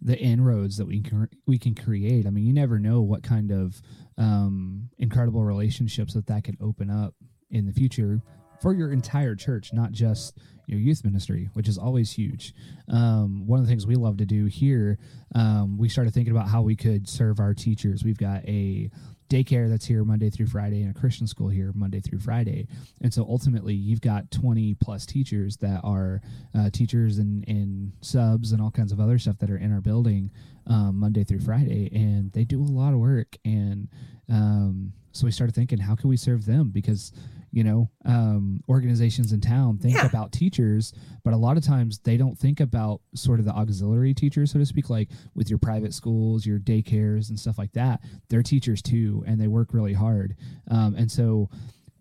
the 0.00 0.18
inroads 0.18 0.76
that 0.78 0.86
we 0.86 1.00
can 1.00 1.28
we 1.46 1.58
can 1.58 1.74
create. 1.74 2.26
I 2.26 2.30
mean, 2.30 2.44
you 2.44 2.52
never 2.52 2.78
know 2.78 3.02
what 3.02 3.22
kind 3.22 3.50
of 3.52 3.80
um, 4.18 4.90
incredible 4.98 5.44
relationships 5.44 6.14
that 6.14 6.26
that 6.26 6.44
can 6.44 6.56
open 6.60 6.90
up 6.90 7.14
in 7.50 7.66
the 7.66 7.72
future 7.72 8.20
for 8.62 8.72
your 8.72 8.92
entire 8.92 9.34
church, 9.34 9.72
not 9.72 9.90
just 9.90 10.38
your 10.66 10.78
youth 10.78 11.04
ministry, 11.04 11.50
which 11.54 11.68
is 11.68 11.76
always 11.76 12.12
huge. 12.12 12.54
Um, 12.88 13.46
one 13.46 13.58
of 13.58 13.66
the 13.66 13.70
things 13.70 13.86
we 13.86 13.96
love 13.96 14.18
to 14.18 14.24
do 14.24 14.46
here, 14.46 14.98
um, 15.34 15.76
we 15.76 15.88
started 15.88 16.14
thinking 16.14 16.30
about 16.30 16.48
how 16.48 16.62
we 16.62 16.76
could 16.76 17.08
serve 17.08 17.40
our 17.40 17.54
teachers. 17.54 18.04
We've 18.04 18.16
got 18.16 18.44
a 18.44 18.88
daycare 19.28 19.68
that's 19.68 19.86
here 19.86 20.04
Monday 20.04 20.30
through 20.30 20.46
Friday 20.46 20.82
and 20.82 20.94
a 20.94 20.98
Christian 20.98 21.26
school 21.26 21.48
here 21.48 21.72
Monday 21.74 22.00
through 22.00 22.20
Friday. 22.20 22.68
And 23.00 23.12
so 23.12 23.26
ultimately, 23.28 23.74
you've 23.74 24.00
got 24.00 24.30
20 24.30 24.74
plus 24.74 25.06
teachers 25.06 25.56
that 25.56 25.80
are 25.82 26.20
uh, 26.54 26.70
teachers 26.70 27.18
and, 27.18 27.46
and 27.48 27.92
subs 28.00 28.52
and 28.52 28.62
all 28.62 28.70
kinds 28.70 28.92
of 28.92 29.00
other 29.00 29.18
stuff 29.18 29.38
that 29.38 29.50
are 29.50 29.56
in 29.56 29.72
our 29.72 29.80
building 29.80 30.30
um, 30.68 31.00
Monday 31.00 31.24
through 31.24 31.40
Friday. 31.40 31.90
And 31.92 32.30
they 32.32 32.44
do 32.44 32.60
a 32.60 32.64
lot 32.64 32.92
of 32.92 33.00
work. 33.00 33.36
And 33.44 33.88
um, 34.30 34.92
so 35.12 35.24
we 35.24 35.32
started 35.32 35.54
thinking, 35.54 35.78
how 35.78 35.96
can 35.96 36.08
we 36.08 36.16
serve 36.16 36.46
them? 36.46 36.70
Because 36.70 37.12
you 37.52 37.62
know 37.62 37.88
um, 38.04 38.60
organizations 38.68 39.32
in 39.32 39.40
town 39.40 39.78
think 39.78 39.94
yeah. 39.94 40.06
about 40.06 40.32
teachers 40.32 40.92
but 41.22 41.32
a 41.32 41.36
lot 41.36 41.56
of 41.56 41.64
times 41.64 41.98
they 42.00 42.16
don't 42.16 42.38
think 42.38 42.60
about 42.60 43.00
sort 43.14 43.38
of 43.38 43.44
the 43.44 43.52
auxiliary 43.52 44.14
teachers 44.14 44.50
so 44.50 44.58
to 44.58 44.66
speak 44.66 44.90
like 44.90 45.08
with 45.34 45.48
your 45.50 45.58
private 45.58 45.94
schools 45.94 46.46
your 46.46 46.58
daycares 46.58 47.28
and 47.28 47.38
stuff 47.38 47.58
like 47.58 47.72
that 47.72 48.00
they're 48.28 48.42
teachers 48.42 48.82
too 48.82 49.22
and 49.26 49.40
they 49.40 49.46
work 49.46 49.72
really 49.72 49.92
hard 49.92 50.34
um, 50.70 50.94
and 50.96 51.10
so 51.10 51.48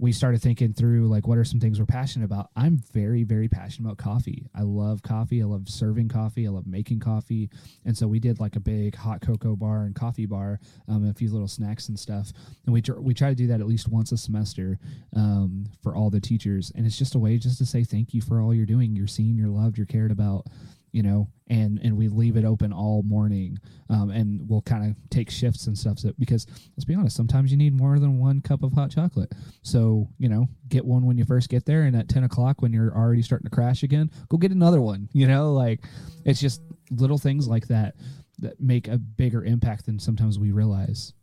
we 0.02 0.12
started 0.12 0.42
thinking 0.42 0.74
through 0.74 1.08
like 1.08 1.28
what 1.28 1.38
are 1.38 1.44
some 1.44 1.60
things 1.60 1.80
we're 1.80 1.86
passionate 1.86 2.26
about? 2.26 2.50
I'm 2.56 2.82
very 2.92 3.24
very 3.24 3.48
passionate 3.48 3.88
about 3.88 4.00
coffee. 4.00 4.48
I 4.56 4.64
love 4.64 5.04
coffee. 5.04 5.44
I 5.44 5.46
love 5.46 5.70
serving 5.70 6.10
coffee. 6.10 6.48
I 6.48 6.50
love 6.50 6.66
making 6.66 7.00
coffee. 7.00 7.52
And 7.86 7.96
so 7.96 8.08
we 8.08 8.20
did 8.20 8.40
like 8.40 8.56
a 8.56 8.60
big 8.60 8.96
hot 8.96 9.22
cocoa 9.22 9.56
bar 9.56 9.84
and 9.84 9.94
coffee 9.94 10.26
bar 10.26 10.60
um, 10.88 11.08
a 11.08 11.14
few 11.14 11.32
little 11.32 11.48
snacks 11.48 11.88
and 11.88 12.00
stuff. 12.00 12.32
And 12.66 12.74
we, 12.74 12.82
tr- 12.82 13.00
we 13.00 13.14
try 13.14 13.30
to 13.30 13.36
do 13.36 13.46
that 13.48 13.62
at 13.62 13.68
least 13.68 13.90
once 13.90 14.12
a 14.12 14.18
semester 14.18 14.80
um, 15.16 15.68
for 15.84 15.96
all 15.96 16.10
the 16.10 16.20
teachers. 16.20 16.72
And 16.76 16.88
it's 16.88 16.98
just 16.98 17.14
a 17.14 17.20
way 17.20 17.38
just 17.38 17.60
to 17.60 17.66
say 17.68 17.84
thank 17.84 18.12
you 18.12 18.22
for 18.22 18.42
all 18.42 18.56
you're 18.56 18.66
doing. 18.66 18.96
You're 18.96 19.06
seen 19.06 19.38
you're 19.38 19.50
loved 19.50 19.78
you're 19.78 19.86
cared 19.86 20.12
about 20.12 20.48
you 20.92 21.04
know, 21.04 21.28
and 21.48 21.80
and 21.84 21.98
we 21.98 22.08
leave 22.08 22.36
it 22.38 22.46
open 22.46 22.74
all 22.74 23.04
morning, 23.04 23.58
um, 23.90 24.10
and 24.10 24.48
we'll 24.48 24.62
kind 24.62 24.90
of 24.90 24.96
take 25.10 25.30
shifts 25.30 25.68
and 25.68 25.78
stuff. 25.78 26.00
So, 26.00 26.12
because 26.20 26.48
let's 26.76 26.86
be 26.86 26.96
honest, 26.96 27.16
sometimes 27.16 27.52
you 27.52 27.58
need 27.58 27.74
more 27.74 28.00
than 28.00 28.20
one 28.20 28.42
cup 28.42 28.64
of 28.64 28.74
hot 28.74 28.92
chocolate. 28.92 29.32
So 29.62 30.10
you 30.18 30.30
know, 30.30 30.48
get 30.68 30.86
one 30.86 31.06
when 31.06 31.18
you 31.18 31.26
first 31.26 31.50
get 31.50 31.66
there, 31.66 31.84
and 31.84 31.96
at 31.96 32.10
ten 32.10 32.24
o'clock 32.24 32.62
when 32.62 32.74
you're 32.74 32.96
already 32.96 33.22
starting 33.22 33.46
to 33.46 33.56
crash 33.56 33.84
again, 33.84 34.12
go 34.30 34.38
get 34.38 34.52
another 34.52 34.82
one. 34.82 35.10
You 35.14 35.28
know, 35.28 35.54
like 35.54 35.82
it's 36.26 36.40
just 36.40 36.62
little 36.90 37.18
things 37.18 37.48
like 37.48 37.68
that 37.68 37.96
that 38.40 38.60
make 38.60 38.88
a 38.88 38.98
bigger 38.98 39.44
impact 39.44 39.86
than 39.86 40.00
sometimes 40.00 40.40
we 40.40 40.52
realize. 40.52 41.14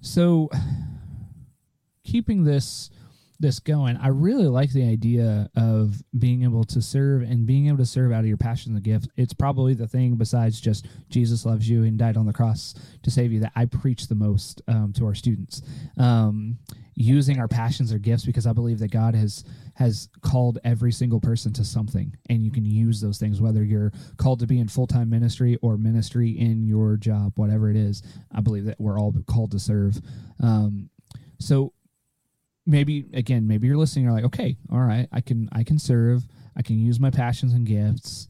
So, 0.00 0.50
keeping 2.04 2.44
this 2.44 2.90
this 3.38 3.58
going, 3.58 3.96
I 3.96 4.08
really 4.08 4.46
like 4.46 4.72
the 4.72 4.88
idea 4.88 5.48
of 5.56 6.02
being 6.18 6.42
able 6.42 6.64
to 6.64 6.80
serve 6.80 7.22
and 7.22 7.46
being 7.46 7.68
able 7.68 7.78
to 7.78 7.86
serve 7.86 8.12
out 8.12 8.20
of 8.20 8.26
your 8.26 8.36
passion 8.36 8.74
and 8.74 8.82
gift. 8.82 9.08
It's 9.16 9.34
probably 9.34 9.74
the 9.74 9.88
thing 9.88 10.16
besides 10.16 10.60
just 10.60 10.86
Jesus 11.08 11.44
loves 11.44 11.68
you 11.68 11.84
and 11.84 11.98
died 11.98 12.16
on 12.16 12.26
the 12.26 12.32
cross 12.32 12.74
to 13.02 13.10
save 13.10 13.32
you 13.32 13.40
that 13.40 13.52
I 13.54 13.66
preach 13.66 14.08
the 14.08 14.14
most 14.14 14.62
um, 14.68 14.92
to 14.94 15.06
our 15.06 15.14
students. 15.14 15.62
Um, 15.98 16.58
using 16.96 17.38
our 17.38 17.46
passions 17.46 17.92
or 17.92 17.98
gifts 17.98 18.24
because 18.24 18.46
I 18.46 18.54
believe 18.54 18.78
that 18.78 18.90
God 18.90 19.14
has 19.14 19.44
has 19.74 20.08
called 20.22 20.58
every 20.64 20.90
single 20.90 21.20
person 21.20 21.52
to 21.52 21.64
something 21.64 22.16
and 22.30 22.42
you 22.42 22.50
can 22.50 22.64
use 22.64 23.02
those 23.02 23.18
things 23.18 23.38
whether 23.38 23.62
you're 23.62 23.92
called 24.16 24.40
to 24.40 24.46
be 24.46 24.58
in 24.58 24.66
full-time 24.66 25.10
ministry 25.10 25.58
or 25.60 25.76
ministry 25.76 26.30
in 26.30 26.66
your 26.66 26.96
job 26.96 27.32
whatever 27.36 27.70
it 27.70 27.76
is 27.76 28.02
I 28.34 28.40
believe 28.40 28.64
that 28.64 28.80
we're 28.80 28.98
all 28.98 29.14
called 29.26 29.50
to 29.50 29.58
serve 29.58 30.00
um, 30.42 30.88
so 31.38 31.74
maybe 32.66 33.06
again, 33.14 33.46
maybe 33.46 33.66
you're 33.66 33.76
listening. 33.76 34.04
You're 34.04 34.14
like, 34.14 34.24
okay, 34.24 34.56
all 34.70 34.80
right, 34.80 35.08
I 35.12 35.20
can 35.20 35.48
I 35.52 35.62
can 35.62 35.78
serve. 35.78 36.26
I 36.56 36.62
can 36.62 36.78
use 36.78 36.98
my 36.98 37.10
passions 37.10 37.52
and 37.52 37.66
gifts. 37.66 38.28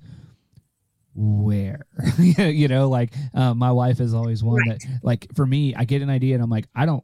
Where 1.19 1.87
you 2.19 2.69
know, 2.69 2.90
like 2.90 3.14
uh, 3.33 3.55
my 3.55 3.73
wife 3.73 4.00
is 4.00 4.12
always 4.12 4.45
one 4.45 4.61
right. 4.69 4.78
that, 4.78 5.00
like, 5.02 5.26
for 5.35 5.47
me, 5.47 5.75
I 5.75 5.85
get 5.85 6.02
an 6.02 6.11
idea 6.11 6.35
and 6.35 6.45
I'm 6.45 6.50
like, 6.50 6.66
I 6.75 6.85
don't, 6.85 7.02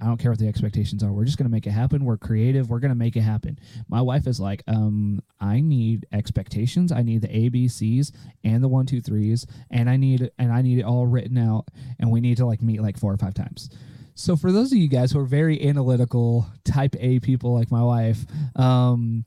I 0.00 0.04
don't 0.04 0.16
care 0.16 0.30
what 0.30 0.38
the 0.38 0.46
expectations 0.46 1.02
are. 1.02 1.12
We're 1.12 1.24
just 1.24 1.38
going 1.38 1.48
to 1.48 1.52
make 1.52 1.66
it 1.66 1.72
happen. 1.72 2.04
We're 2.04 2.18
creative. 2.18 2.70
We're 2.70 2.78
going 2.78 2.90
to 2.90 2.94
make 2.94 3.16
it 3.16 3.22
happen. 3.22 3.58
My 3.88 4.00
wife 4.00 4.28
is 4.28 4.38
like, 4.38 4.62
um, 4.68 5.20
I 5.40 5.60
need 5.60 6.06
expectations. 6.12 6.92
I 6.92 7.02
need 7.02 7.22
the 7.22 7.28
ABCs 7.28 8.12
and 8.44 8.62
the 8.62 8.68
one, 8.68 8.86
two, 8.86 9.00
threes, 9.00 9.44
and 9.72 9.90
I 9.90 9.96
need 9.96 10.30
and 10.38 10.52
I 10.52 10.62
need 10.62 10.78
it 10.78 10.84
all 10.84 11.08
written 11.08 11.36
out. 11.36 11.66
And 11.98 12.12
we 12.12 12.20
need 12.20 12.36
to 12.36 12.46
like 12.46 12.62
meet 12.62 12.80
like 12.80 12.96
four 12.96 13.12
or 13.12 13.16
five 13.16 13.34
times. 13.34 13.70
So 14.18 14.34
for 14.34 14.50
those 14.50 14.72
of 14.72 14.78
you 14.78 14.88
guys 14.88 15.12
who 15.12 15.20
are 15.20 15.24
very 15.24 15.64
analytical, 15.64 16.48
type 16.64 16.96
A 16.98 17.20
people 17.20 17.54
like 17.54 17.70
my 17.70 17.84
wife, 17.84 18.26
um, 18.56 19.24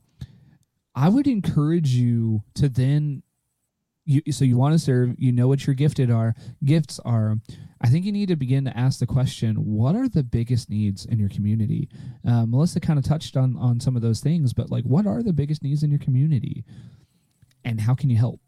I 0.94 1.08
would 1.08 1.26
encourage 1.26 1.94
you 1.94 2.42
to 2.56 2.68
then 2.68 3.22
you 4.04 4.20
so 4.30 4.44
you 4.44 4.58
want 4.58 4.74
to 4.74 4.78
serve, 4.78 5.14
you 5.16 5.32
know 5.32 5.48
what 5.48 5.66
your 5.66 5.72
gifted 5.74 6.10
are, 6.10 6.34
gifts 6.62 7.00
are. 7.06 7.36
I 7.80 7.88
think 7.88 8.04
you 8.04 8.12
need 8.12 8.28
to 8.28 8.36
begin 8.36 8.66
to 8.66 8.76
ask 8.76 8.98
the 8.98 9.06
question, 9.06 9.56
what 9.56 9.96
are 9.96 10.10
the 10.10 10.22
biggest 10.22 10.68
needs 10.68 11.06
in 11.06 11.18
your 11.18 11.30
community? 11.30 11.88
Uh, 12.26 12.44
Melissa 12.44 12.78
kind 12.78 12.98
of 12.98 13.04
touched 13.06 13.34
on 13.34 13.56
on 13.56 13.80
some 13.80 13.96
of 13.96 14.02
those 14.02 14.20
things, 14.20 14.52
but 14.52 14.70
like 14.70 14.84
what 14.84 15.06
are 15.06 15.22
the 15.22 15.32
biggest 15.32 15.62
needs 15.62 15.82
in 15.82 15.88
your 15.90 16.00
community? 16.00 16.66
And 17.64 17.80
how 17.80 17.94
can 17.94 18.10
you 18.10 18.18
help? 18.18 18.40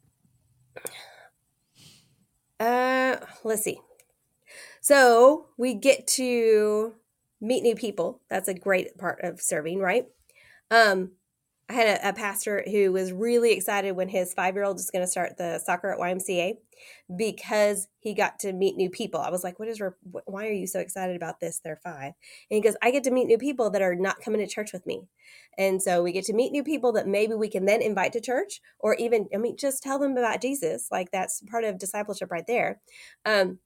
Uh, 2.60 3.16
let's 3.44 3.64
see. 3.64 3.78
So 4.84 5.46
we 5.56 5.72
get 5.72 6.06
to 6.08 6.92
meet 7.40 7.62
new 7.62 7.74
people. 7.74 8.20
That's 8.28 8.48
a 8.48 8.54
great 8.54 8.98
part 8.98 9.18
of 9.22 9.40
serving, 9.40 9.78
right? 9.78 10.08
Um, 10.70 11.12
I 11.70 11.72
had 11.72 11.86
a, 11.86 12.10
a 12.10 12.12
pastor 12.12 12.62
who 12.70 12.92
was 12.92 13.10
really 13.10 13.52
excited 13.52 13.92
when 13.92 14.10
his 14.10 14.34
five 14.34 14.54
year 14.54 14.64
old 14.64 14.78
is 14.78 14.90
going 14.90 15.02
to 15.02 15.10
start 15.10 15.38
the 15.38 15.58
soccer 15.58 15.90
at 15.90 15.98
YMCA 15.98 16.58
because 17.16 17.88
he 18.00 18.12
got 18.12 18.38
to 18.40 18.52
meet 18.52 18.76
new 18.76 18.90
people. 18.90 19.22
I 19.22 19.30
was 19.30 19.42
like, 19.42 19.58
"What 19.58 19.68
is? 19.68 19.80
Why 20.26 20.48
are 20.48 20.52
you 20.52 20.66
so 20.66 20.80
excited 20.80 21.16
about 21.16 21.40
this? 21.40 21.62
They're 21.64 21.80
five. 21.82 22.12
And 22.50 22.56
he 22.56 22.60
goes, 22.60 22.76
"I 22.82 22.90
get 22.90 23.04
to 23.04 23.10
meet 23.10 23.24
new 23.24 23.38
people 23.38 23.70
that 23.70 23.80
are 23.80 23.94
not 23.94 24.20
coming 24.20 24.42
to 24.42 24.46
church 24.46 24.74
with 24.74 24.84
me, 24.84 25.08
and 25.56 25.82
so 25.82 26.02
we 26.02 26.12
get 26.12 26.26
to 26.26 26.34
meet 26.34 26.52
new 26.52 26.62
people 26.62 26.92
that 26.92 27.08
maybe 27.08 27.32
we 27.32 27.48
can 27.48 27.64
then 27.64 27.80
invite 27.80 28.12
to 28.12 28.20
church, 28.20 28.60
or 28.78 28.96
even, 28.96 29.28
I 29.34 29.38
mean, 29.38 29.56
just 29.56 29.82
tell 29.82 29.98
them 29.98 30.18
about 30.18 30.42
Jesus. 30.42 30.88
Like 30.92 31.10
that's 31.10 31.40
part 31.50 31.64
of 31.64 31.78
discipleship 31.78 32.30
right 32.30 32.46
there." 32.46 32.82
Um, 33.24 33.60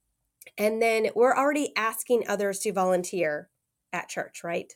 and 0.57 0.81
then 0.81 1.09
we're 1.15 1.37
already 1.37 1.73
asking 1.77 2.25
others 2.29 2.61
to 2.61 2.73
volunteer 2.73 3.51
at 3.93 4.09
church, 4.09 4.43
right? 4.45 4.73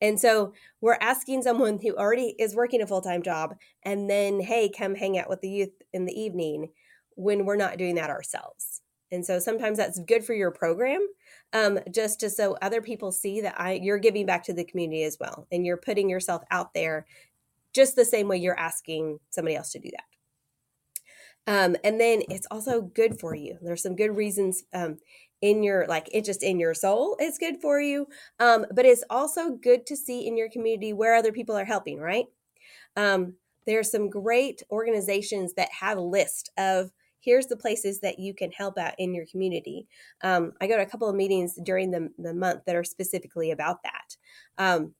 And 0.00 0.18
so 0.18 0.54
we're 0.80 0.98
asking 1.00 1.42
someone 1.42 1.78
who 1.78 1.94
already 1.94 2.34
is 2.38 2.54
working 2.54 2.80
a 2.80 2.86
full 2.86 3.02
time 3.02 3.22
job 3.22 3.54
and 3.82 4.08
then, 4.08 4.40
hey, 4.40 4.70
come 4.70 4.94
hang 4.94 5.18
out 5.18 5.28
with 5.28 5.40
the 5.42 5.50
youth 5.50 5.82
in 5.92 6.06
the 6.06 6.18
evening 6.18 6.70
when 7.16 7.44
we're 7.44 7.56
not 7.56 7.76
doing 7.76 7.96
that 7.96 8.10
ourselves. 8.10 8.80
And 9.12 9.26
so 9.26 9.38
sometimes 9.38 9.76
that's 9.76 9.98
good 9.98 10.24
for 10.24 10.34
your 10.34 10.52
program, 10.52 11.06
um, 11.52 11.80
just 11.92 12.20
to 12.20 12.30
so 12.30 12.56
other 12.62 12.80
people 12.80 13.12
see 13.12 13.40
that 13.40 13.60
I 13.60 13.72
you're 13.72 13.98
giving 13.98 14.24
back 14.24 14.44
to 14.44 14.52
the 14.52 14.64
community 14.64 15.02
as 15.02 15.18
well, 15.20 15.46
and 15.50 15.66
you're 15.66 15.76
putting 15.76 16.08
yourself 16.08 16.42
out 16.50 16.72
there, 16.74 17.06
just 17.74 17.96
the 17.96 18.04
same 18.04 18.28
way 18.28 18.36
you're 18.36 18.58
asking 18.58 19.18
somebody 19.30 19.56
else 19.56 19.72
to 19.72 19.80
do 19.80 19.90
that. 19.90 20.09
Um, 21.46 21.76
and 21.82 22.00
then 22.00 22.22
it's 22.28 22.46
also 22.50 22.82
good 22.82 23.18
for 23.18 23.34
you. 23.34 23.58
There's 23.62 23.82
some 23.82 23.96
good 23.96 24.14
reasons 24.16 24.64
um, 24.72 24.98
in 25.40 25.62
your 25.62 25.86
like 25.86 26.08
it 26.12 26.24
just 26.24 26.42
in 26.42 26.60
your 26.60 26.74
soul 26.74 27.16
it's 27.18 27.38
good 27.38 27.60
for 27.60 27.80
you. 27.80 28.06
Um, 28.38 28.66
but 28.74 28.84
it's 28.84 29.04
also 29.08 29.50
good 29.50 29.86
to 29.86 29.96
see 29.96 30.26
in 30.26 30.36
your 30.36 30.50
community 30.50 30.92
where 30.92 31.14
other 31.14 31.32
people 31.32 31.56
are 31.56 31.64
helping 31.64 31.98
right? 31.98 32.26
Um, 32.96 33.34
there 33.66 33.78
are 33.78 33.84
some 33.84 34.10
great 34.10 34.62
organizations 34.70 35.54
that 35.54 35.70
have 35.70 35.98
a 35.98 36.02
list 36.02 36.50
of 36.58 36.90
here's 37.20 37.46
the 37.46 37.56
places 37.56 38.00
that 38.00 38.18
you 38.18 38.34
can 38.34 38.50
help 38.50 38.78
out 38.78 38.94
in 38.98 39.14
your 39.14 39.26
community. 39.26 39.86
Um, 40.22 40.52
i 40.60 40.66
go 40.66 40.76
to 40.76 40.82
a 40.82 40.86
couple 40.86 41.08
of 41.08 41.14
meetings 41.14 41.58
during 41.62 41.90
the, 41.90 42.10
the 42.18 42.34
month 42.34 42.62
that 42.66 42.76
are 42.76 42.84
specifically 42.84 43.50
about 43.50 43.82
that. 43.82 44.16
Um, 44.58 44.94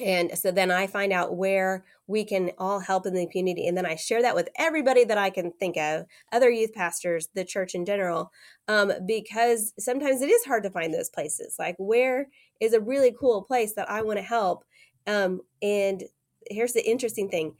and 0.00 0.36
so 0.36 0.50
then 0.50 0.70
I 0.70 0.86
find 0.86 1.12
out 1.12 1.36
where 1.36 1.84
we 2.06 2.24
can 2.24 2.50
all 2.58 2.80
help 2.80 3.06
in 3.06 3.14
the 3.14 3.28
community. 3.28 3.68
And 3.68 3.76
then 3.76 3.86
I 3.86 3.94
share 3.94 4.22
that 4.22 4.34
with 4.34 4.48
everybody 4.56 5.04
that 5.04 5.18
I 5.18 5.30
can 5.30 5.52
think 5.52 5.76
of, 5.76 6.06
other 6.32 6.50
youth 6.50 6.72
pastors, 6.74 7.28
the 7.34 7.44
church 7.44 7.74
in 7.74 7.84
general, 7.84 8.32
um, 8.66 8.92
because 9.06 9.72
sometimes 9.78 10.20
it 10.20 10.30
is 10.30 10.44
hard 10.44 10.64
to 10.64 10.70
find 10.70 10.92
those 10.92 11.10
places. 11.10 11.56
Like, 11.58 11.76
where 11.78 12.28
is 12.60 12.72
a 12.72 12.80
really 12.80 13.14
cool 13.18 13.42
place 13.42 13.74
that 13.74 13.90
I 13.90 14.02
want 14.02 14.18
to 14.18 14.24
help. 14.24 14.64
Um, 15.06 15.40
and 15.62 16.02
here's 16.50 16.72
the 16.72 16.88
interesting 16.88 17.28
thing 17.28 17.54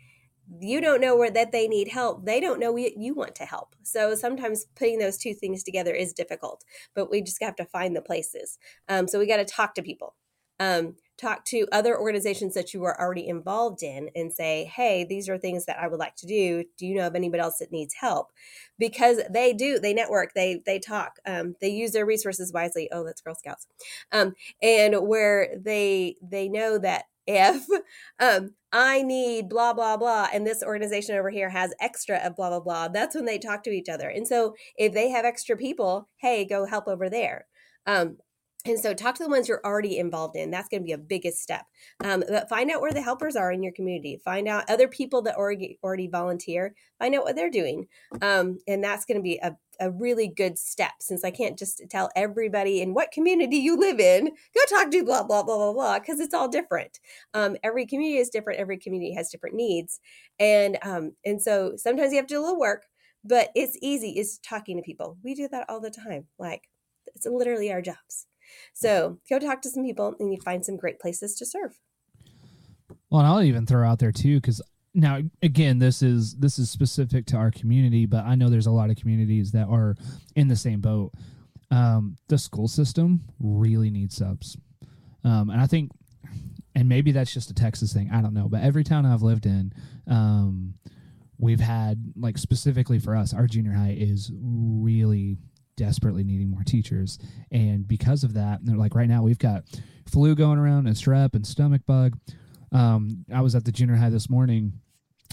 you 0.61 0.79
don't 0.79 1.01
know 1.01 1.17
where 1.17 1.31
that 1.31 1.53
they 1.53 1.67
need 1.67 1.89
help 1.89 2.27
they 2.27 2.39
don't 2.39 2.61
know 2.61 2.77
you 2.77 3.15
want 3.15 3.35
to 3.35 3.47
help 3.47 3.75
so 3.83 4.15
sometimes 4.15 4.67
putting 4.77 4.99
those 4.99 5.17
two 5.17 5.33
things 5.33 5.63
together 5.63 5.95
is 5.95 6.13
difficult 6.13 6.63
but 6.95 7.11
we 7.11 7.23
just 7.23 7.43
have 7.43 7.57
to 7.57 7.65
find 7.65 7.97
the 7.97 8.03
places 8.03 8.59
um, 8.91 9.09
so 9.09 9.19
we 9.19 9.27
got 9.27 9.39
to 9.39 9.45
talk 9.47 9.75
to 9.75 9.83
people 9.83 10.15
um, 10.61 10.95
talk 11.17 11.45
to 11.47 11.67
other 11.73 11.99
organizations 11.99 12.55
that 12.55 12.75
you 12.75 12.85
are 12.85 13.01
already 13.01 13.29
involved 13.29 13.83
in 13.83 14.11
and 14.15 14.33
say, 14.33 14.71
hey, 14.75 15.05
these 15.05 15.29
are 15.29 15.39
things 15.39 15.65
that 15.67 15.79
I 15.79 15.87
would 15.87 16.01
like 16.01 16.17
to 16.17 16.27
do. 16.27 16.65
Do 16.77 16.87
you 16.87 16.95
know 16.97 17.07
of 17.07 17.15
anybody 17.15 17.41
else 17.41 17.59
that 17.59 17.73
needs 17.73 17.95
help? 17.95 18.33
Because 18.79 19.21
they 19.31 19.53
do, 19.53 19.79
they 19.79 19.95
network, 19.95 20.33
they 20.35 20.63
they 20.67 20.79
talk, 20.79 21.19
um, 21.27 21.55
they 21.61 21.69
use 21.69 21.93
their 21.93 22.07
resources 22.07 22.53
wisely. 22.53 22.89
Oh, 22.93 23.05
that's 23.05 23.21
Girl 23.21 23.35
Scouts, 23.35 23.67
um, 24.13 24.35
and 24.63 24.95
where 25.07 25.57
they 25.57 26.17
they 26.23 26.49
know 26.49 26.79
that 26.79 27.05
if 27.27 27.65
um, 28.21 28.55
I 28.73 29.03
need 29.03 29.49
blah 29.49 29.73
blah 29.73 29.97
blah, 29.97 30.29
and 30.33 30.47
this 30.47 30.63
organization 30.63 31.17
over 31.17 31.31
here 31.31 31.49
has 31.51 31.73
extra 31.81 32.17
of 32.19 32.37
blah 32.37 32.51
blah 32.51 32.61
blah, 32.61 32.89
that's 32.89 33.15
when 33.15 33.25
they 33.25 33.39
talk 33.39 33.63
to 33.65 33.71
each 33.71 33.89
other. 33.89 34.09
And 34.09 34.27
so 34.27 34.55
if 34.77 34.93
they 34.93 35.11
have 35.11 35.25
extra 35.25 35.57
people, 35.57 36.09
hey, 36.17 36.45
go 36.45 36.67
help 36.67 36.89
over 36.89 37.09
there. 37.09 37.47
Um, 37.87 38.19
and 38.67 38.81
so 38.81 38.95
talk 38.95 39.15
to 39.17 39.23
the 39.23 39.29
ones 39.29 39.47
you're 39.47 39.65
already 39.65 39.99
involved 39.99 40.37
in. 40.37 40.51
That's 40.51 40.69
going 40.69 40.83
to 40.83 40.87
be 40.87 40.93
a 40.93 40.99
biggest 40.99 41.43
step. 41.43 41.67
Um, 42.03 42.25
but 42.27 42.49
find 42.49 42.71
out 42.71 42.81
where 42.81 42.93
the 42.93 43.03
helpers 43.03 43.37
are 43.37 43.53
in 43.53 43.63
your 43.63 43.73
community. 43.73 44.21
Find 44.25 44.49
out 44.49 44.71
other 44.71 44.89
people 44.89 45.21
that 45.23 45.37
already, 45.37 45.79
already 45.83 46.09
volunteer. 46.09 46.75
Find 46.99 47.15
out 47.15 47.25
what 47.25 47.37
they're 47.37 47.51
doing. 47.51 47.89
Um, 48.23 48.59
and 48.67 48.83
that's 48.83 49.05
going 49.05 49.19
to 49.19 49.23
be 49.23 49.39
a, 49.43 49.55
a 49.81 49.91
really 49.91 50.29
good 50.29 50.59
step 50.59 50.93
since 51.01 51.25
I 51.25 51.31
can't 51.31 51.59
just 51.59 51.83
tell 51.91 52.11
everybody 52.17 52.81
in 52.81 52.95
what 52.95 53.11
community 53.11 53.59
you 53.59 53.77
live 53.77 54.01
in, 54.01 54.27
go 54.27 54.61
talk 54.71 54.91
to 54.91 55.05
blah, 55.05 55.25
blah, 55.25 55.43
blah, 55.43 55.57
blah, 55.57 55.73
blah, 55.75 55.99
because 55.99 56.19
it's 56.19 56.33
all 56.33 56.49
different. 56.49 57.01
Um, 57.35 57.57
every 57.63 57.85
community 57.85 58.17
is 58.19 58.31
different. 58.31 58.61
Every 58.61 58.79
community 58.79 59.13
has 59.13 59.31
different 59.31 59.57
needs. 59.57 60.01
And, 60.39 60.79
um, 60.81 61.13
and 61.25 61.43
so 61.43 61.75
sometimes 61.77 62.13
you 62.13 62.17
have 62.17 62.27
to 62.29 62.35
do 62.35 62.41
a 62.41 62.45
little 62.45 62.59
work, 62.59 62.85
but 63.25 63.51
it's 63.55 63.77
easy 63.83 64.19
is 64.19 64.39
talking 64.39 64.79
to 64.79 64.83
people. 64.83 65.19
We 65.23 65.35
do 65.35 65.49
that 65.49 65.67
all 65.69 65.81
the 65.81 65.91
time. 65.91 66.29
Like 66.39 66.69
it's 67.15 67.27
literally 67.27 67.71
our 67.71 67.83
jobs. 67.83 68.27
So 68.73 69.19
go 69.29 69.39
talk 69.39 69.63
to 69.63 69.71
some 69.71 69.85
people 69.85 70.15
and 70.19 70.33
you 70.33 70.41
find 70.41 70.65
some 70.65 70.77
great 70.77 70.99
places 70.99 71.35
to 71.37 71.47
serve. 71.47 71.79
Well, 73.11 73.21
and 73.21 73.29
I'll 73.29 73.43
even 73.43 73.67
throw 73.67 73.89
out 73.89 73.99
there 73.99 74.13
too, 74.13 74.41
because 74.41 74.61
now 74.95 75.21
again, 75.43 75.79
this 75.79 76.03
is 76.03 76.35
this 76.37 76.59
is 76.59 76.71
specific 76.71 77.27
to 77.27 77.37
our 77.37 77.51
community, 77.51 78.07
but 78.07 78.25
I 78.25 78.35
know 78.35 78.49
there's 78.49 78.67
a 78.67 78.73
lot 78.73 78.91
of 78.91 78.97
communities 78.97 79.53
that 79.53 79.67
are 79.69 79.97
in 80.37 80.49
the 80.49 80.57
same 80.57 80.81
boat. 80.81 81.13
Um, 81.71 82.17
the 82.29 82.39
school 82.39 82.69
system 82.69 83.23
really 83.41 83.91
needs 83.91 84.17
subs, 84.17 84.57
um, 85.25 85.51
and 85.51 85.61
I 85.61 85.67
think, 85.67 85.91
and 86.75 86.89
maybe 86.89 87.11
that's 87.11 87.33
just 87.33 87.51
a 87.51 87.55
Texas 87.55 87.93
thing. 87.93 88.11
I 88.13 88.21
don't 88.21 88.35
know, 88.35 88.49
but 88.49 88.63
every 88.63 88.85
town 88.85 89.07
I've 89.07 89.23
lived 89.23 89.47
in, 89.47 89.73
um, 90.07 90.75
we've 91.39 91.61
had 91.61 92.13
like 92.17 92.39
specifically 92.39 92.99
for 93.01 93.17
us, 93.17 93.35
our 93.35 93.47
junior 93.47 93.73
high 93.73 93.97
is 93.99 94.31
really 94.35 95.39
desperately 95.77 96.25
needing 96.25 96.51
more 96.51 96.63
teachers. 96.65 97.19
And 97.51 97.87
because 97.87 98.25
of 98.25 98.35
that, 98.35 98.61
they're 98.63 98.77
like 98.77 98.95
right 98.95 99.09
now 99.09 99.23
we've 99.23 99.39
got 99.39 99.65
flu 100.07 100.35
going 100.35 100.59
around 100.59 100.87
and 100.87 100.97
strep 100.97 101.35
and 101.35 101.47
stomach 101.47 101.83
bug. 101.87 102.19
Um, 102.73 103.25
I 103.33 103.41
was 103.41 103.55
at 103.55 103.65
the 103.65 103.73
junior 103.73 103.97
high 103.97 104.11
this 104.11 104.29
morning 104.29 104.73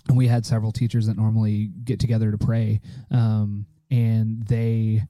and 0.07 0.17
we 0.17 0.27
had 0.27 0.45
several 0.45 0.71
teachers 0.71 1.07
that 1.07 1.17
normally 1.17 1.71
get 1.83 2.00
together 2.00 2.31
to 2.31 2.38
pray. 2.38 2.81
Um, 3.12 3.65
and 3.89 4.43
they, 4.48 5.03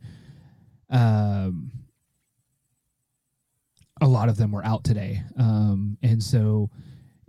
um, 0.89 1.71
a 4.01 4.07
lot 4.07 4.29
of 4.29 4.37
them 4.37 4.51
were 4.51 4.65
out 4.65 4.83
today. 4.83 5.21
Um, 5.37 5.97
and 6.01 6.21
so, 6.21 6.69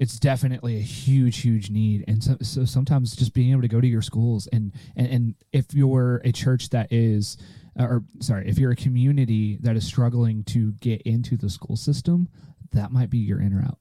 it's 0.03 0.19
definitely 0.19 0.77
a 0.77 0.81
huge 0.81 1.41
huge 1.41 1.71
need 1.71 2.05
and 2.09 2.23
so, 2.25 2.37
so, 2.43 2.65
sometimes 2.65 3.15
just 3.15 3.33
being 3.33 3.53
able 3.53 3.63
to 3.63 3.69
go 3.69 3.81
to 3.81 3.87
your 3.87 4.03
schools 4.03 4.49
and, 4.53 4.73
and 4.97 5.07
and 5.07 5.35
if 5.53 5.73
you're 5.73 6.21
a 6.25 6.33
church 6.33 6.71
that 6.71 6.93
is 6.93 7.37
or 7.79 8.05
sorry, 8.21 8.49
if 8.49 8.59
you're 8.59 8.73
a 8.73 8.77
community 8.77 9.59
that 9.63 9.77
is 9.77 9.87
struggling 9.87 10.45
to 10.45 10.73
get 10.73 11.03
into 11.03 11.37
the 11.37 11.49
school 11.49 11.77
system, 11.77 12.29
that 12.73 12.93
might 12.93 13.11
be 13.11 13.19
your 13.19 13.41
in 13.41 13.55
or 13.55 13.63
out. 13.63 13.79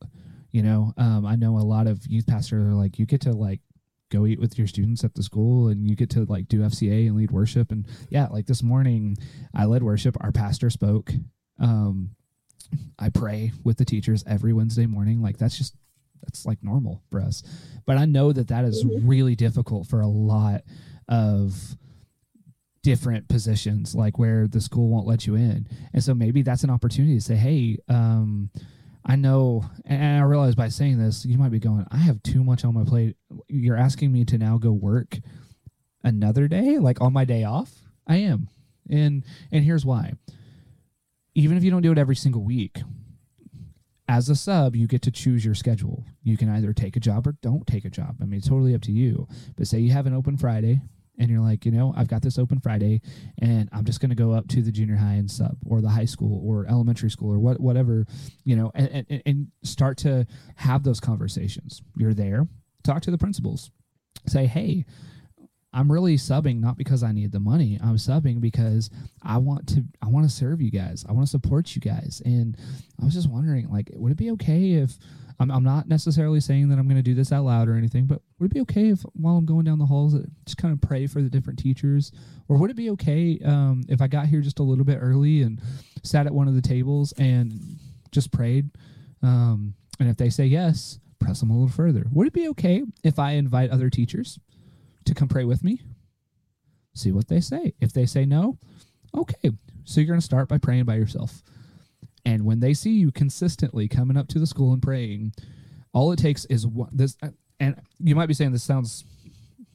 You 0.51 0.63
know, 0.63 0.93
um, 0.97 1.25
I 1.25 1.35
know 1.35 1.57
a 1.57 1.59
lot 1.59 1.87
of 1.87 2.05
youth 2.07 2.27
pastors 2.27 2.67
are 2.67 2.73
like, 2.73 2.99
you 2.99 3.05
get 3.05 3.21
to 3.21 3.31
like 3.31 3.61
go 4.09 4.25
eat 4.25 4.39
with 4.39 4.57
your 4.57 4.67
students 4.67 5.03
at 5.03 5.15
the 5.15 5.23
school 5.23 5.69
and 5.69 5.89
you 5.89 5.95
get 5.95 6.09
to 6.11 6.25
like 6.25 6.47
do 6.47 6.59
FCA 6.59 7.07
and 7.07 7.15
lead 7.15 7.31
worship. 7.31 7.71
And 7.71 7.87
yeah, 8.09 8.27
like 8.27 8.47
this 8.47 8.63
morning 8.63 9.17
I 9.53 9.65
led 9.65 9.83
worship. 9.83 10.17
Our 10.21 10.31
pastor 10.31 10.69
spoke. 10.69 11.11
Um, 11.59 12.11
I 12.99 13.09
pray 13.09 13.51
with 13.63 13.77
the 13.77 13.85
teachers 13.85 14.23
every 14.27 14.53
Wednesday 14.53 14.85
morning. 14.85 15.21
Like 15.21 15.37
that's 15.37 15.57
just, 15.57 15.75
that's 16.23 16.45
like 16.45 16.63
normal 16.63 17.03
for 17.09 17.21
us. 17.21 17.43
But 17.85 17.97
I 17.97 18.05
know 18.05 18.31
that 18.31 18.47
that 18.49 18.65
is 18.65 18.83
mm-hmm. 18.83 19.07
really 19.07 19.35
difficult 19.35 19.87
for 19.87 20.01
a 20.01 20.07
lot 20.07 20.61
of 21.07 21.75
different 22.83 23.27
positions 23.27 23.93
like 23.93 24.17
where 24.17 24.47
the 24.47 24.59
school 24.59 24.89
won't 24.89 25.05
let 25.05 25.27
you 25.27 25.35
in. 25.35 25.67
And 25.93 26.03
so 26.03 26.13
maybe 26.13 26.41
that's 26.41 26.63
an 26.63 26.69
opportunity 26.69 27.15
to 27.15 27.21
say 27.21 27.35
hey 27.35 27.77
um, 27.87 28.49
i 29.03 29.15
know 29.15 29.65
and 29.85 30.21
i 30.21 30.21
realize 30.21 30.53
by 30.53 30.67
saying 30.67 30.99
this 30.99 31.25
you 31.25 31.35
might 31.35 31.51
be 31.51 31.57
going 31.57 31.83
i 31.89 31.97
have 31.97 32.21
too 32.21 32.43
much 32.43 32.63
on 32.63 32.73
my 32.73 32.83
plate. 32.83 33.15
You're 33.47 33.77
asking 33.77 34.11
me 34.11 34.25
to 34.25 34.37
now 34.37 34.59
go 34.59 34.71
work 34.71 35.17
another 36.03 36.47
day? 36.47 36.77
Like 36.77 37.01
on 37.01 37.13
my 37.13 37.25
day 37.25 37.43
off? 37.43 37.71
I 38.07 38.17
am. 38.17 38.49
And 38.89 39.23
and 39.51 39.63
here's 39.63 39.85
why. 39.85 40.13
Even 41.33 41.57
if 41.57 41.63
you 41.63 41.71
don't 41.71 41.81
do 41.81 41.91
it 41.91 41.97
every 41.97 42.15
single 42.15 42.43
week 42.43 42.81
as 44.11 44.27
a 44.27 44.35
sub 44.35 44.75
you 44.75 44.87
get 44.87 45.01
to 45.03 45.11
choose 45.11 45.45
your 45.45 45.55
schedule. 45.55 46.03
You 46.21 46.35
can 46.35 46.49
either 46.49 46.73
take 46.73 46.97
a 46.97 46.99
job 46.99 47.25
or 47.25 47.37
don't 47.41 47.65
take 47.65 47.85
a 47.85 47.89
job. 47.89 48.17
I 48.21 48.25
mean 48.25 48.39
it's 48.39 48.49
totally 48.49 48.75
up 48.75 48.81
to 48.81 48.91
you. 48.91 49.27
But 49.55 49.67
say 49.67 49.79
you 49.79 49.91
have 49.93 50.05
an 50.05 50.13
open 50.13 50.37
friday 50.37 50.81
and 51.17 51.29
you're 51.29 51.39
like, 51.41 51.65
you 51.65 51.71
know, 51.71 51.93
I've 51.95 52.07
got 52.07 52.21
this 52.21 52.39
open 52.39 52.59
Friday 52.59 53.01
and 53.39 53.69
I'm 53.71 53.85
just 53.85 53.99
going 53.99 54.09
to 54.09 54.15
go 54.15 54.31
up 54.31 54.47
to 54.49 54.61
the 54.61 54.71
junior 54.71 54.95
high 54.95 55.13
and 55.13 55.29
sub 55.29 55.55
or 55.65 55.81
the 55.81 55.89
high 55.89 56.05
school 56.05 56.41
or 56.43 56.65
elementary 56.67 57.11
school 57.11 57.31
or 57.31 57.37
what, 57.37 57.59
whatever, 57.59 58.07
you 58.43 58.55
know, 58.55 58.71
and, 58.73 59.05
and, 59.07 59.21
and 59.25 59.47
start 59.61 59.97
to 59.99 60.25
have 60.55 60.83
those 60.83 60.99
conversations. 60.99 61.83
You're 61.95 62.15
there, 62.15 62.47
talk 62.83 63.03
to 63.03 63.11
the 63.11 63.19
principals, 63.19 63.69
say, 64.25 64.47
hey, 64.47 64.85
I'm 65.73 65.91
really 65.91 66.17
subbing 66.17 66.59
not 66.59 66.77
because 66.77 67.01
I 67.01 67.11
need 67.11 67.31
the 67.31 67.39
money. 67.39 67.79
I'm 67.81 67.95
subbing 67.95 68.41
because 68.41 68.89
I 69.23 69.37
want 69.37 69.67
to 69.69 69.83
I 70.01 70.07
want 70.07 70.29
to 70.29 70.35
serve 70.35 70.61
you 70.61 70.71
guys. 70.71 71.05
I 71.07 71.13
want 71.13 71.25
to 71.25 71.31
support 71.31 71.75
you 71.75 71.81
guys. 71.81 72.21
And 72.25 72.57
I 73.01 73.05
was 73.05 73.13
just 73.13 73.29
wondering 73.29 73.69
like 73.69 73.89
would 73.93 74.11
it 74.11 74.17
be 74.17 74.31
okay 74.31 74.73
if 74.73 74.97
I'm, 75.39 75.49
I'm 75.49 75.63
not 75.63 75.87
necessarily 75.87 76.39
saying 76.39 76.69
that 76.69 76.77
I'm 76.77 76.87
going 76.87 76.97
to 76.97 77.01
do 77.01 77.15
this 77.15 77.31
out 77.31 77.45
loud 77.45 77.67
or 77.67 77.75
anything, 77.75 78.05
but 78.05 78.21
would 78.37 78.51
it 78.51 78.53
be 78.53 78.61
okay 78.61 78.89
if 78.89 79.01
while 79.13 79.37
I'm 79.37 79.45
going 79.45 79.65
down 79.65 79.79
the 79.79 79.87
halls, 79.87 80.15
just 80.45 80.57
kind 80.57 80.71
of 80.71 80.87
pray 80.87 81.07
for 81.07 81.23
the 81.23 81.29
different 81.29 81.57
teachers? 81.57 82.11
Or 82.47 82.57
would 82.57 82.69
it 82.69 82.75
be 82.75 82.91
okay 82.91 83.39
um, 83.43 83.81
if 83.89 84.01
I 84.01 84.07
got 84.07 84.27
here 84.27 84.41
just 84.41 84.59
a 84.59 84.63
little 84.63 84.85
bit 84.85 84.99
early 85.01 85.41
and 85.41 85.59
sat 86.03 86.27
at 86.27 86.33
one 86.33 86.47
of 86.47 86.53
the 86.53 86.61
tables 86.61 87.11
and 87.17 87.53
just 88.11 88.31
prayed? 88.31 88.69
Um, 89.23 89.73
and 89.99 90.09
if 90.09 90.17
they 90.17 90.29
say 90.29 90.45
yes, 90.45 90.99
press 91.17 91.39
them 91.39 91.49
a 91.49 91.53
little 91.53 91.69
further. 91.69 92.05
Would 92.11 92.27
it 92.27 92.33
be 92.33 92.47
okay 92.49 92.83
if 93.03 93.17
I 93.17 93.31
invite 93.31 93.71
other 93.71 93.89
teachers 93.89 94.39
to 95.05 95.13
come 95.13 95.27
pray 95.27 95.43
with 95.43 95.63
me? 95.63 95.81
See 96.93 97.11
what 97.11 97.27
they 97.27 97.39
say. 97.39 97.73
If 97.79 97.93
they 97.93 98.05
say 98.05 98.25
no, 98.25 98.57
okay. 99.15 99.51
So 99.83 99.99
you're 100.01 100.07
going 100.07 100.19
to 100.19 100.25
start 100.25 100.47
by 100.47 100.57
praying 100.57 100.85
by 100.85 100.95
yourself. 100.95 101.41
And 102.25 102.45
when 102.45 102.59
they 102.59 102.73
see 102.73 102.91
you 102.91 103.11
consistently 103.11 103.87
coming 103.87 104.17
up 104.17 104.27
to 104.29 104.39
the 104.39 104.45
school 104.45 104.73
and 104.73 104.81
praying, 104.81 105.33
all 105.93 106.11
it 106.11 106.19
takes 106.19 106.45
is 106.45 106.67
one, 106.67 106.89
this. 106.91 107.17
And 107.59 107.79
you 107.99 108.15
might 108.15 108.27
be 108.27 108.33
saying 108.33 108.51
this 108.51 108.63
sounds 108.63 109.05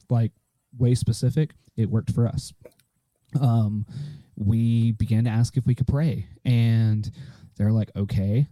like 0.09 0.33
way 0.79 0.95
specific. 0.95 1.55
It 1.77 1.91
worked 1.91 2.13
for 2.13 2.27
us. 2.27 2.53
Um, 3.41 3.87
we 4.37 4.93
began 4.93 5.25
to 5.25 5.31
ask 5.31 5.57
if 5.57 5.67
we 5.67 5.75
could 5.75 5.87
pray, 5.87 6.29
and 6.45 7.11
they're 7.57 7.73
like, 7.73 7.91
okay. 7.97 8.47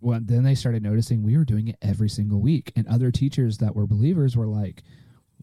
Well, 0.00 0.20
then 0.22 0.44
they 0.44 0.54
started 0.54 0.82
noticing 0.82 1.22
we 1.22 1.36
were 1.36 1.44
doing 1.44 1.68
it 1.68 1.76
every 1.82 2.08
single 2.08 2.40
week, 2.40 2.72
and 2.76 2.86
other 2.86 3.10
teachers 3.10 3.58
that 3.58 3.74
were 3.74 3.86
believers 3.86 4.36
were 4.36 4.46
like, 4.46 4.82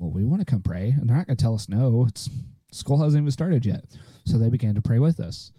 "Well, 0.04 0.12
we 0.12 0.26
want 0.26 0.42
to 0.42 0.46
come 0.46 0.62
pray," 0.62 0.89
and 0.89 1.10
they're 1.10 1.16
not 1.16 1.28
going 1.28 1.38
to 1.38 1.42
tell 1.42 1.56
us 1.56 1.70
no. 1.70 2.06
It's 2.08 2.30
school 2.72 3.02
hasn't 3.02 3.22
even 3.22 3.32
started 3.32 3.66
yet, 3.66 3.86
so 4.26 4.38
they 4.38 4.50
began 4.50 4.76
to 4.76 4.82
pray 4.82 5.00
with 5.00 5.20
us. 5.20 5.52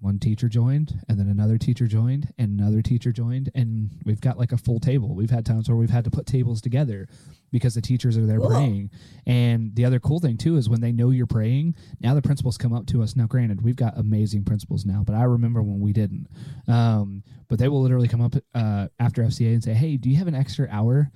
One 0.00 0.18
teacher 0.18 0.50
joined 0.50 1.00
and 1.08 1.18
then 1.18 1.28
another 1.28 1.56
teacher 1.56 1.86
joined 1.86 2.30
and 2.36 2.60
another 2.60 2.82
teacher 2.82 3.10
joined 3.10 3.50
and 3.54 3.88
we've 4.04 4.20
got 4.20 4.38
like 4.38 4.52
a 4.52 4.58
full 4.58 4.78
table. 4.78 5.14
We've 5.14 5.30
had 5.30 5.46
times 5.46 5.66
where 5.66 5.78
we've 5.78 5.88
had 5.88 6.04
to 6.04 6.10
put 6.10 6.26
tables 6.26 6.60
together 6.60 7.08
because 7.50 7.74
the 7.74 7.80
teachers 7.80 8.18
are 8.18 8.26
there 8.26 8.38
cool. 8.38 8.50
praying. 8.50 8.90
And 9.24 9.74
the 9.74 9.86
other 9.86 9.98
cool 9.98 10.20
thing 10.20 10.36
too 10.36 10.58
is 10.58 10.68
when 10.68 10.82
they 10.82 10.92
know 10.92 11.08
you're 11.08 11.26
praying 11.26 11.74
now 12.00 12.12
the 12.12 12.20
principals 12.20 12.58
come 12.58 12.74
up 12.74 12.84
to 12.88 13.02
us. 13.02 13.16
Now 13.16 13.24
granted 13.24 13.62
we've 13.62 13.76
got 13.76 13.96
amazing 13.96 14.44
principals 14.44 14.84
now 14.84 15.02
but 15.06 15.14
i 15.14 15.22
remember 15.22 15.62
when 15.62 15.80
we 15.80 15.94
didn't. 15.94 16.26
Um, 16.68 17.22
but 17.48 17.58
they 17.58 17.68
will 17.68 17.80
literally 17.80 18.08
come 18.08 18.20
up 18.20 18.34
uh, 18.54 18.88
after 18.98 19.22
fca 19.22 19.54
and 19.54 19.64
say 19.64 19.72
hey 19.72 19.96
do 19.96 20.10
you 20.10 20.16
have 20.16 20.28
an 20.28 20.34
extra 20.34 20.68
hour 20.70 21.10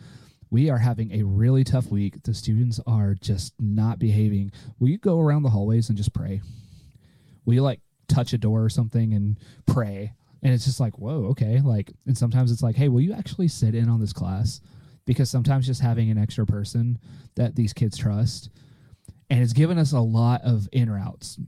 we 0.50 0.70
are 0.70 0.78
having 0.78 1.12
a 1.12 1.22
really 1.22 1.64
tough 1.64 1.90
week. 1.90 2.22
The 2.22 2.34
students 2.34 2.80
are 2.86 3.14
just 3.14 3.54
not 3.60 3.98
behaving. 3.98 4.52
Will 4.78 4.88
you 4.88 4.98
go 4.98 5.20
around 5.20 5.42
the 5.42 5.50
hallways 5.50 5.88
and 5.88 5.96
just 5.96 6.14
pray? 6.14 6.40
Will 7.44 7.54
you 7.54 7.62
like 7.62 7.80
touch 8.08 8.32
a 8.32 8.38
door 8.38 8.64
or 8.64 8.68
something 8.68 9.12
and 9.12 9.38
pray? 9.66 10.14
And 10.42 10.52
it's 10.54 10.64
just 10.64 10.80
like 10.80 10.98
whoa 10.98 11.26
okay 11.30 11.60
like 11.60 11.92
and 12.06 12.16
sometimes 12.16 12.52
it's 12.52 12.62
like 12.62 12.76
hey 12.76 12.88
will 12.88 13.00
you 13.00 13.12
actually 13.12 13.48
sit 13.48 13.74
in 13.74 13.88
on 13.88 14.00
this 14.00 14.12
class? 14.12 14.60
Because 15.04 15.30
sometimes 15.30 15.66
just 15.66 15.80
having 15.80 16.10
an 16.10 16.18
extra 16.18 16.46
person 16.46 16.98
that 17.34 17.56
these 17.56 17.72
kids 17.72 17.96
trust 17.96 18.50
and 19.30 19.42
it's 19.42 19.52
given 19.52 19.78
us 19.78 19.92
a 19.92 20.00
lot 20.00 20.42
of 20.42 20.68
in 20.72 20.90
routes 20.90 21.38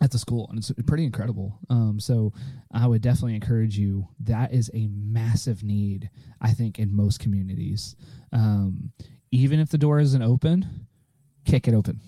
at 0.00 0.10
the 0.10 0.18
school 0.18 0.46
and 0.48 0.58
it's 0.58 0.72
pretty 0.86 1.04
incredible. 1.04 1.58
Um, 1.68 2.00
so 2.00 2.32
i 2.72 2.86
would 2.86 3.02
definitely 3.02 3.34
encourage 3.34 3.76
you. 3.78 4.08
That 4.20 4.52
is 4.52 4.70
a 4.74 4.88
massive 4.88 5.62
need 5.62 6.10
i 6.40 6.52
think 6.52 6.78
in 6.78 6.94
most 6.94 7.20
communities. 7.20 7.96
Um, 8.32 8.92
even 9.30 9.60
if 9.60 9.68
the 9.70 9.78
door 9.78 10.00
isn't 10.00 10.22
open 10.22 10.86
kick 11.44 11.66
it 11.66 11.74
open. 11.74 12.00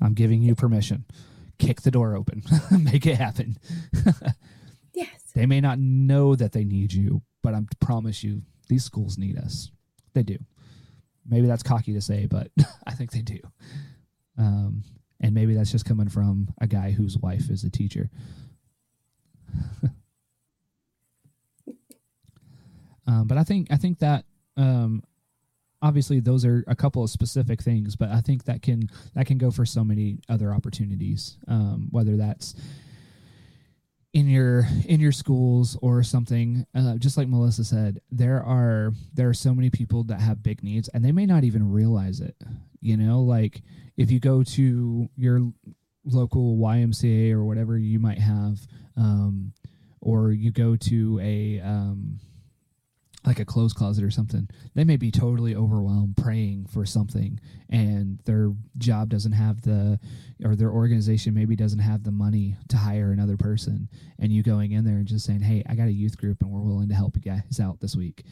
I'm 0.00 0.14
giving 0.14 0.42
you 0.42 0.54
permission. 0.54 1.04
Kick 1.58 1.82
the 1.82 1.90
door 1.90 2.16
open. 2.16 2.42
Make 2.70 3.06
it 3.06 3.16
happen. 3.16 3.58
Yes. 4.92 5.22
they 5.34 5.46
may 5.46 5.60
not 5.60 5.78
know 5.78 6.34
that 6.34 6.50
they 6.52 6.64
need 6.64 6.92
you 6.92 7.22
but 7.42 7.54
i 7.54 7.60
promise 7.78 8.22
you 8.24 8.42
these 8.68 8.84
schools 8.84 9.16
need 9.16 9.38
us. 9.38 9.70
They 10.14 10.22
do. 10.24 10.36
Maybe 11.26 11.46
that's 11.46 11.62
cocky 11.62 11.94
to 11.94 12.00
say 12.00 12.26
but 12.26 12.50
i 12.86 12.92
think 12.92 13.12
they 13.12 13.22
do. 13.22 13.38
Um, 14.36 14.82
and 15.20 15.34
maybe 15.34 15.54
that's 15.54 15.72
just 15.72 15.84
coming 15.84 16.08
from 16.08 16.48
a 16.60 16.66
guy 16.66 16.90
whose 16.92 17.18
wife 17.18 17.50
is 17.50 17.64
a 17.64 17.70
teacher. 17.70 18.10
um, 23.06 23.26
but 23.26 23.36
I 23.38 23.44
think 23.44 23.68
I 23.70 23.76
think 23.76 23.98
that 23.98 24.24
um, 24.56 25.02
obviously 25.82 26.20
those 26.20 26.44
are 26.44 26.64
a 26.66 26.74
couple 26.74 27.02
of 27.02 27.10
specific 27.10 27.62
things, 27.62 27.96
but 27.96 28.10
I 28.10 28.20
think 28.20 28.44
that 28.44 28.62
can 28.62 28.88
that 29.14 29.26
can 29.26 29.38
go 29.38 29.50
for 29.50 29.64
so 29.66 29.84
many 29.84 30.18
other 30.28 30.52
opportunities. 30.52 31.36
Um, 31.48 31.88
whether 31.90 32.16
that's 32.16 32.54
in 34.12 34.28
your 34.28 34.66
in 34.86 34.98
your 35.00 35.12
schools 35.12 35.78
or 35.82 36.02
something 36.02 36.66
uh, 36.74 36.96
just 36.96 37.16
like 37.16 37.28
melissa 37.28 37.62
said 37.62 38.00
there 38.10 38.42
are 38.42 38.92
there 39.14 39.28
are 39.28 39.34
so 39.34 39.54
many 39.54 39.70
people 39.70 40.02
that 40.02 40.20
have 40.20 40.42
big 40.42 40.64
needs 40.64 40.88
and 40.88 41.04
they 41.04 41.12
may 41.12 41.26
not 41.26 41.44
even 41.44 41.70
realize 41.70 42.20
it 42.20 42.34
you 42.80 42.96
know? 42.96 43.20
Like 43.20 43.62
if 43.96 44.10
you 44.10 44.20
go 44.20 44.42
to 44.42 45.08
your 45.16 45.52
local 46.04 46.56
ymca 46.56 47.32
or 47.32 47.44
whatever 47.44 47.76
you 47.76 47.98
might 47.98 48.18
have 48.18 48.58
um, 48.96 49.52
or 50.00 50.32
you 50.32 50.50
go 50.50 50.76
to 50.76 51.20
a 51.22 51.60
um, 51.60 52.18
like 53.24 53.38
a 53.38 53.44
clothes 53.44 53.72
closet 53.72 54.02
or 54.02 54.10
something, 54.10 54.48
they 54.74 54.84
may 54.84 54.96
be 54.96 55.10
totally 55.10 55.54
overwhelmed 55.54 56.16
praying 56.16 56.66
for 56.66 56.86
something 56.86 57.38
and 57.68 58.18
their 58.24 58.52
job 58.78 59.10
doesn't 59.10 59.32
have 59.32 59.60
the 59.62 59.98
or 60.44 60.56
their 60.56 60.70
organization 60.70 61.34
maybe 61.34 61.54
doesn't 61.54 61.80
have 61.80 62.02
the 62.02 62.10
money 62.10 62.56
to 62.68 62.76
hire 62.76 63.12
another 63.12 63.36
person 63.36 63.88
and 64.18 64.32
you 64.32 64.42
going 64.42 64.72
in 64.72 64.84
there 64.84 64.96
and 64.96 65.06
just 65.06 65.26
saying, 65.26 65.42
"Hey, 65.42 65.62
I 65.66 65.74
got 65.74 65.88
a 65.88 65.92
youth 65.92 66.16
group 66.16 66.40
and 66.40 66.50
we're 66.50 66.62
willing 66.62 66.88
to 66.88 66.94
help 66.94 67.16
you 67.16 67.22
guys 67.22 67.60
out 67.60 67.80
this 67.80 67.94
week." 67.94 68.24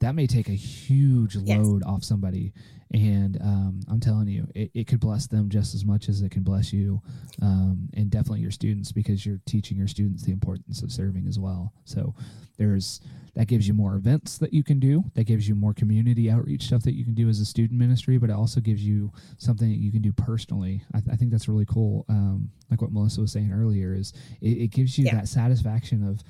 That 0.00 0.14
may 0.14 0.26
take 0.26 0.48
a 0.48 0.52
huge 0.52 1.36
Yes. 1.36 1.58
load 1.58 1.82
off 1.84 2.04
somebody 2.04 2.52
and 2.94 3.36
um, 3.42 3.80
I'm 3.86 4.00
telling 4.00 4.28
you, 4.28 4.48
it, 4.54 4.70
it 4.72 4.86
could 4.86 4.98
bless 5.00 5.26
them 5.26 5.50
just 5.50 5.74
as 5.74 5.84
much 5.84 6.08
as 6.08 6.22
it 6.22 6.30
can 6.30 6.42
bless 6.42 6.72
you, 6.72 7.02
um, 7.42 7.90
and 7.92 8.08
definitely 8.08 8.40
your 8.40 8.50
students 8.50 8.92
because 8.92 9.26
you're 9.26 9.40
teaching 9.44 9.76
your 9.76 9.88
students 9.88 10.22
the 10.22 10.32
importance 10.32 10.80
of 10.82 10.90
serving 10.90 11.26
as 11.28 11.38
well. 11.38 11.74
So 11.84 12.14
there's 12.56 13.02
that 13.34 13.46
gives 13.46 13.68
you 13.68 13.74
more 13.74 13.94
events 13.96 14.38
that 14.38 14.54
you 14.54 14.64
can 14.64 14.80
do. 14.80 15.04
That 15.14 15.24
gives 15.24 15.46
you 15.46 15.54
more 15.54 15.74
community 15.74 16.30
outreach 16.30 16.62
stuff 16.62 16.82
that 16.84 16.94
you 16.94 17.04
can 17.04 17.12
do 17.12 17.28
as 17.28 17.40
a 17.40 17.44
student 17.44 17.78
ministry, 17.78 18.16
but 18.16 18.30
it 18.30 18.36
also 18.36 18.58
gives 18.58 18.82
you 18.82 19.12
something 19.36 19.68
that 19.68 19.76
you 19.76 19.92
can 19.92 20.00
do 20.00 20.12
personally. 20.14 20.82
I, 20.94 21.00
th- 21.00 21.12
I 21.12 21.16
think 21.16 21.30
that's 21.30 21.46
really 21.46 21.66
cool. 21.66 22.06
Um, 22.08 22.50
like 22.70 22.80
what 22.80 22.90
Melissa 22.90 23.20
was 23.20 23.32
saying 23.32 23.52
earlier, 23.52 23.92
is 23.94 24.14
it, 24.40 24.56
it 24.56 24.66
gives 24.70 24.96
you 24.98 25.04
Yeah. 25.04 25.16
that 25.16 25.28
satisfaction 25.28 26.02
of 26.08 26.22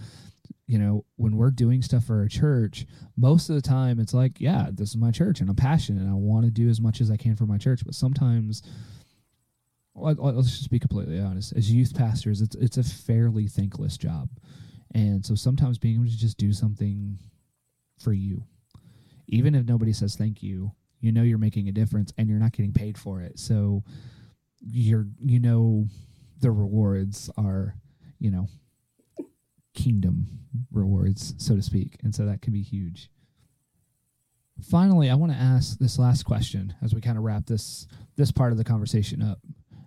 you 0.68 0.78
know, 0.78 1.04
when 1.16 1.34
we're 1.34 1.50
doing 1.50 1.80
stuff 1.80 2.04
for 2.04 2.22
a 2.22 2.28
church, 2.28 2.86
most 3.16 3.48
of 3.48 3.56
the 3.56 3.62
time 3.62 3.98
it's 3.98 4.12
like, 4.12 4.38
yeah, 4.38 4.68
this 4.70 4.90
is 4.90 4.98
my 4.98 5.10
church 5.10 5.40
and 5.40 5.48
I'm 5.48 5.56
passionate 5.56 6.02
and 6.02 6.10
I 6.10 6.14
want 6.14 6.44
to 6.44 6.50
do 6.50 6.68
as 6.68 6.78
much 6.78 7.00
as 7.00 7.10
I 7.10 7.16
can 7.16 7.34
for 7.36 7.46
my 7.46 7.56
church. 7.56 7.84
But 7.86 7.94
sometimes, 7.94 8.62
let- 9.94 10.22
let- 10.22 10.36
let's 10.36 10.58
just 10.58 10.70
be 10.70 10.78
completely 10.78 11.18
honest, 11.18 11.54
as 11.54 11.72
youth 11.72 11.94
pastors, 11.94 12.42
it's 12.42 12.54
it's 12.56 12.76
a 12.76 12.84
fairly 12.84 13.48
thankless 13.48 13.96
job, 13.96 14.28
and 14.94 15.24
so 15.24 15.34
sometimes 15.34 15.78
being 15.78 15.94
able 15.96 16.04
to 16.04 16.16
just 16.16 16.36
do 16.36 16.52
something 16.52 17.18
for 17.98 18.12
you, 18.12 18.44
even 19.26 19.54
if 19.54 19.66
nobody 19.66 19.92
says 19.94 20.16
thank 20.16 20.42
you, 20.42 20.72
you 21.00 21.12
know 21.12 21.22
you're 21.22 21.38
making 21.38 21.68
a 21.68 21.72
difference 21.72 22.12
and 22.18 22.28
you're 22.28 22.38
not 22.38 22.52
getting 22.52 22.74
paid 22.74 22.98
for 22.98 23.22
it. 23.22 23.38
So 23.38 23.82
you're 24.60 25.06
you 25.18 25.40
know 25.40 25.86
the 26.40 26.50
rewards 26.50 27.30
are 27.38 27.74
you 28.18 28.30
know 28.30 28.48
kingdom 29.78 30.26
rewards, 30.72 31.34
so 31.38 31.54
to 31.54 31.62
speak. 31.62 31.96
And 32.02 32.14
so 32.14 32.26
that 32.26 32.42
can 32.42 32.52
be 32.52 32.62
huge. 32.62 33.10
Finally, 34.60 35.08
I 35.08 35.14
want 35.14 35.32
to 35.32 35.38
ask 35.38 35.78
this 35.78 35.98
last 35.98 36.24
question 36.24 36.74
as 36.82 36.92
we 36.94 37.00
kind 37.00 37.16
of 37.16 37.22
wrap 37.22 37.46
this 37.46 37.86
this 38.16 38.32
part 38.32 38.50
of 38.50 38.58
the 38.58 38.64
conversation 38.64 39.22
up. 39.22 39.38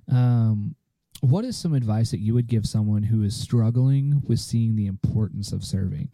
Um, 0.09 0.75
what 1.19 1.43
is 1.43 1.57
some 1.57 1.73
advice 1.73 2.11
that 2.11 2.21
you 2.21 2.33
would 2.33 2.47
give 2.47 2.65
someone 2.65 3.03
who 3.03 3.21
is 3.21 3.35
struggling 3.35 4.21
with 4.25 4.39
seeing 4.39 4.77
the 4.77 4.87
importance 4.87 5.51
of 5.51 5.65
serving? 5.65 6.09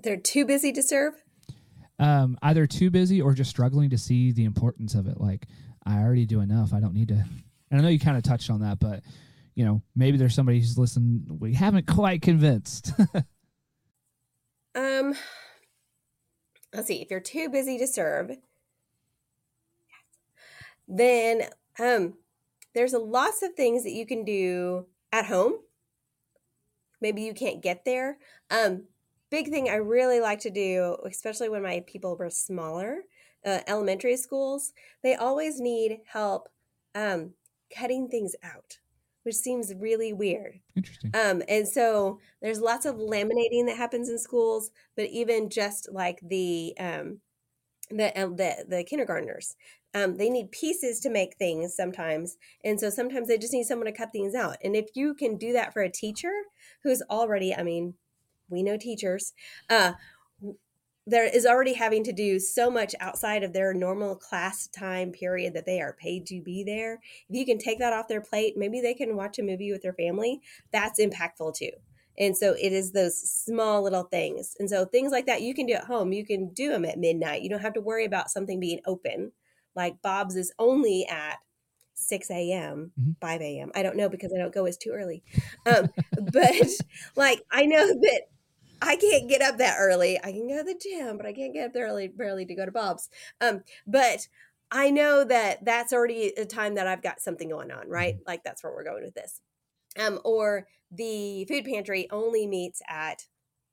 They're 0.00 0.16
too 0.16 0.46
busy 0.46 0.72
to 0.72 0.82
serve. 0.82 1.14
Um, 1.98 2.38
either 2.40 2.66
too 2.66 2.90
busy 2.90 3.20
or 3.20 3.34
just 3.34 3.50
struggling 3.50 3.90
to 3.90 3.98
see 3.98 4.32
the 4.32 4.44
importance 4.44 4.94
of 4.94 5.06
it. 5.06 5.20
Like, 5.20 5.46
I 5.84 5.98
already 5.98 6.24
do 6.24 6.40
enough. 6.40 6.72
I 6.72 6.80
don't 6.80 6.94
need 6.94 7.08
to. 7.08 7.24
And 7.70 7.72
I 7.72 7.82
know 7.82 7.88
you 7.88 7.98
kind 7.98 8.16
of 8.16 8.22
touched 8.22 8.48
on 8.48 8.60
that, 8.60 8.78
but 8.78 9.02
you 9.54 9.64
know, 9.64 9.82
maybe 9.94 10.16
there's 10.16 10.34
somebody 10.34 10.58
who's 10.58 10.78
listening. 10.78 11.24
We 11.38 11.54
haven't 11.54 11.86
quite 11.86 12.22
convinced. 12.22 12.92
Um, 14.74 15.14
let's 16.74 16.88
see. 16.88 17.02
If 17.02 17.10
you're 17.10 17.20
too 17.20 17.48
busy 17.48 17.78
to 17.78 17.86
serve, 17.86 18.30
then 20.88 21.42
um, 21.78 22.14
there's 22.74 22.92
lots 22.92 23.42
of 23.42 23.54
things 23.54 23.84
that 23.84 23.92
you 23.92 24.06
can 24.06 24.24
do 24.24 24.86
at 25.12 25.26
home. 25.26 25.54
Maybe 27.00 27.22
you 27.22 27.34
can't 27.34 27.62
get 27.62 27.84
there. 27.84 28.18
Um, 28.50 28.84
big 29.30 29.48
thing 29.48 29.68
I 29.68 29.76
really 29.76 30.20
like 30.20 30.40
to 30.40 30.50
do, 30.50 30.96
especially 31.04 31.48
when 31.48 31.62
my 31.62 31.84
people 31.86 32.16
were 32.16 32.30
smaller, 32.30 33.00
uh, 33.44 33.60
elementary 33.66 34.16
schools, 34.16 34.72
they 35.02 35.16
always 35.16 35.60
need 35.60 35.98
help 36.06 36.48
um, 36.94 37.32
cutting 37.76 38.08
things 38.08 38.36
out, 38.42 38.78
which 39.22 39.36
seems 39.36 39.72
really 39.74 40.12
weird. 40.12 40.60
Interesting. 40.76 41.10
Um, 41.14 41.42
and 41.48 41.66
so 41.68 42.18
there's 42.40 42.60
lots 42.60 42.86
of 42.86 42.96
laminating 42.96 43.66
that 43.66 43.76
happens 43.76 44.08
in 44.08 44.18
schools, 44.18 44.70
but 44.96 45.06
even 45.06 45.50
just 45.50 45.88
like 45.92 46.20
the 46.22 46.74
um, 46.78 47.20
the 47.90 48.18
uh, 48.18 48.26
the 48.26 48.64
the 48.68 48.84
kindergartners, 48.84 49.56
um, 49.94 50.16
they 50.16 50.30
need 50.30 50.50
pieces 50.50 51.00
to 51.00 51.10
make 51.10 51.36
things 51.36 51.74
sometimes, 51.74 52.36
and 52.64 52.80
so 52.80 52.90
sometimes 52.90 53.28
they 53.28 53.38
just 53.38 53.52
need 53.52 53.64
someone 53.64 53.86
to 53.86 53.92
cut 53.92 54.12
things 54.12 54.34
out. 54.34 54.56
And 54.62 54.74
if 54.74 54.86
you 54.94 55.14
can 55.14 55.36
do 55.36 55.52
that 55.52 55.72
for 55.72 55.82
a 55.82 55.90
teacher 55.90 56.32
who's 56.82 57.02
already, 57.10 57.54
I 57.54 57.62
mean, 57.62 57.94
we 58.48 58.62
know 58.62 58.76
teachers, 58.76 59.32
uh, 59.70 59.92
there 61.06 61.24
is 61.24 61.46
already 61.46 61.72
having 61.72 62.04
to 62.04 62.12
do 62.12 62.38
so 62.38 62.70
much 62.70 62.94
outside 63.00 63.42
of 63.42 63.52
their 63.52 63.74
normal 63.74 64.14
class 64.14 64.68
time 64.68 65.10
period 65.10 65.54
that 65.54 65.66
they 65.66 65.80
are 65.80 65.92
paid 65.94 66.26
to 66.26 66.40
be 66.40 66.62
there. 66.62 67.00
If 67.28 67.36
you 67.36 67.44
can 67.44 67.58
take 67.58 67.78
that 67.80 67.92
off 67.92 68.08
their 68.08 68.20
plate, 68.20 68.56
maybe 68.56 68.80
they 68.80 68.94
can 68.94 69.16
watch 69.16 69.38
a 69.38 69.42
movie 69.42 69.72
with 69.72 69.82
their 69.82 69.94
family. 69.94 70.40
That's 70.72 71.00
impactful 71.00 71.56
too. 71.56 71.70
And 72.18 72.36
so 72.36 72.52
it 72.52 72.72
is 72.72 72.92
those 72.92 73.18
small 73.18 73.82
little 73.82 74.04
things. 74.04 74.54
And 74.58 74.68
so 74.68 74.84
things 74.84 75.12
like 75.12 75.26
that 75.26 75.42
you 75.42 75.54
can 75.54 75.66
do 75.66 75.72
at 75.72 75.84
home. 75.84 76.12
You 76.12 76.24
can 76.24 76.50
do 76.50 76.68
them 76.68 76.84
at 76.84 76.98
midnight. 76.98 77.42
You 77.42 77.48
don't 77.48 77.60
have 77.60 77.74
to 77.74 77.80
worry 77.80 78.04
about 78.04 78.30
something 78.30 78.60
being 78.60 78.80
open. 78.86 79.32
Like 79.74 80.02
Bob's 80.02 80.36
is 80.36 80.52
only 80.58 81.06
at 81.08 81.38
6 81.94 82.30
a.m., 82.30 82.92
Mhm. 83.00 83.16
5 83.20 83.40
a.m. 83.40 83.72
I 83.74 83.82
don't 83.82 83.96
know 83.96 84.08
because 84.08 84.32
I 84.34 84.38
don't 84.38 84.52
go, 84.54 84.66
it's 84.66 84.76
too 84.76 84.90
early. 84.90 85.22
Um, 85.66 85.88
but 86.32 86.66
like 87.16 87.40
I 87.50 87.66
know 87.66 87.86
that 87.86 88.22
I 88.82 88.96
can't 88.96 89.28
get 89.28 89.42
up 89.42 89.58
that 89.58 89.76
early. 89.78 90.18
I 90.18 90.32
can 90.32 90.48
go 90.48 90.58
to 90.58 90.64
the 90.64 90.74
gym, 90.78 91.16
but 91.16 91.24
I 91.26 91.32
can't 91.32 91.54
get 91.54 91.66
up 91.66 91.72
there 91.72 91.86
early, 91.86 92.08
barely 92.08 92.44
to 92.46 92.54
go 92.54 92.66
to 92.66 92.72
Bob's. 92.72 93.08
Um, 93.40 93.62
but 93.86 94.28
I 94.70 94.90
know 94.90 95.22
that 95.24 95.64
that's 95.64 95.92
already 95.92 96.28
a 96.36 96.44
time 96.44 96.74
that 96.74 96.86
I've 96.86 97.02
got 97.02 97.20
something 97.20 97.48
going 97.48 97.70
on, 97.70 97.88
right? 97.88 98.16
Like 98.26 98.42
that's 98.42 98.64
where 98.64 98.72
we're 98.72 98.84
going 98.84 99.04
with 99.04 99.14
this. 99.14 99.40
Um, 99.98 100.18
or 100.24 100.66
the 100.90 101.44
food 101.44 101.64
pantry 101.64 102.08
only 102.10 102.46
meets 102.46 102.82
at 102.88 103.26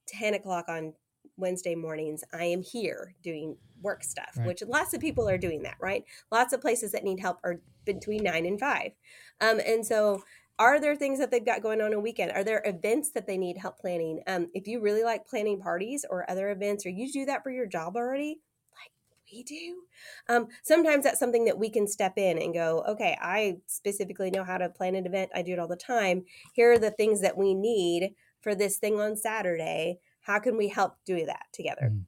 10 0.07 0.33
o'clock 0.35 0.65
on 0.67 0.93
Wednesday 1.37 1.73
mornings. 1.75 2.23
I 2.33 2.45
am 2.45 2.61
here 2.61 3.15
doing 3.23 3.55
work 3.81 4.03
stuff, 4.03 4.31
Right. 4.37 4.47
which 4.47 4.61
lots 4.67 4.93
of 4.93 4.99
people 4.99 5.27
are 5.29 5.37
doing 5.37 5.63
that, 5.63 5.77
right? 5.79 6.03
Lots 6.31 6.53
of 6.53 6.61
places 6.61 6.91
that 6.91 7.03
need 7.03 7.19
help 7.21 7.39
are 7.43 7.61
between 7.85 8.23
nine 8.23 8.45
and 8.45 8.59
five. 8.59 8.91
Um, 9.39 9.59
and 9.65 9.85
so 9.85 10.23
are 10.59 10.79
there 10.79 10.95
things 10.95 11.17
that 11.19 11.31
they've 11.31 11.45
got 11.45 11.63
going 11.63 11.81
on 11.81 11.93
a 11.93 11.99
weekend? 11.99 12.33
Are 12.33 12.43
there 12.43 12.61
events 12.65 13.11
that 13.11 13.25
they 13.25 13.37
need 13.37 13.57
help 13.57 13.79
planning? 13.79 14.21
Um, 14.27 14.49
if 14.53 14.67
you 14.67 14.81
really 14.81 15.03
like 15.03 15.25
planning 15.25 15.59
parties 15.59 16.05
or 16.09 16.29
other 16.29 16.51
events, 16.51 16.85
or 16.85 16.89
you 16.89 17.11
do 17.11 17.25
that 17.25 17.43
for 17.43 17.49
your 17.49 17.65
job 17.65 17.95
already, 17.95 18.41
like 18.75 18.91
we 19.31 19.43
do, 19.43 19.83
um, 20.27 20.47
sometimes 20.61 21.05
that's 21.05 21.19
something 21.19 21.45
that 21.45 21.57
we 21.57 21.69
can 21.69 21.87
step 21.87 22.17
in 22.17 22.37
and 22.37 22.53
go, 22.53 22.83
okay, 22.87 23.17
I 23.21 23.57
specifically 23.67 24.29
know 24.29 24.43
how 24.43 24.57
to 24.57 24.69
plan 24.69 24.95
an 24.95 25.05
event. 25.05 25.31
I 25.33 25.41
do 25.41 25.53
it 25.53 25.59
all 25.59 25.67
the 25.67 25.75
time. 25.77 26.25
Here 26.53 26.73
are 26.73 26.77
the 26.77 26.91
things 26.91 27.21
that 27.21 27.37
we 27.37 27.53
need. 27.53 28.13
for 28.41 28.55
this 28.55 28.77
thing 28.77 28.99
on 28.99 29.15
Saturday. 29.17 29.99
How 30.21 30.39
can 30.39 30.57
we 30.57 30.69
help 30.69 30.95
do 31.05 31.25
that 31.25 31.47
together? 31.53 31.91
Mm. 31.93 32.05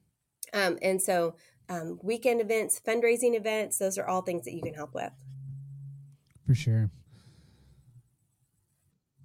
Um, 0.54 0.78
and 0.82 1.00
so, 1.00 1.36
um, 1.68 1.98
weekend 2.02 2.40
events, 2.40 2.80
fundraising 2.86 3.36
events, 3.36 3.78
those 3.78 3.96
are 3.98 4.06
all 4.06 4.22
things 4.22 4.44
that 4.44 4.52
you 4.52 4.62
can 4.62 4.74
help 4.74 4.94
with. 4.94 5.12
For 6.46 6.54
sure. 6.54 6.90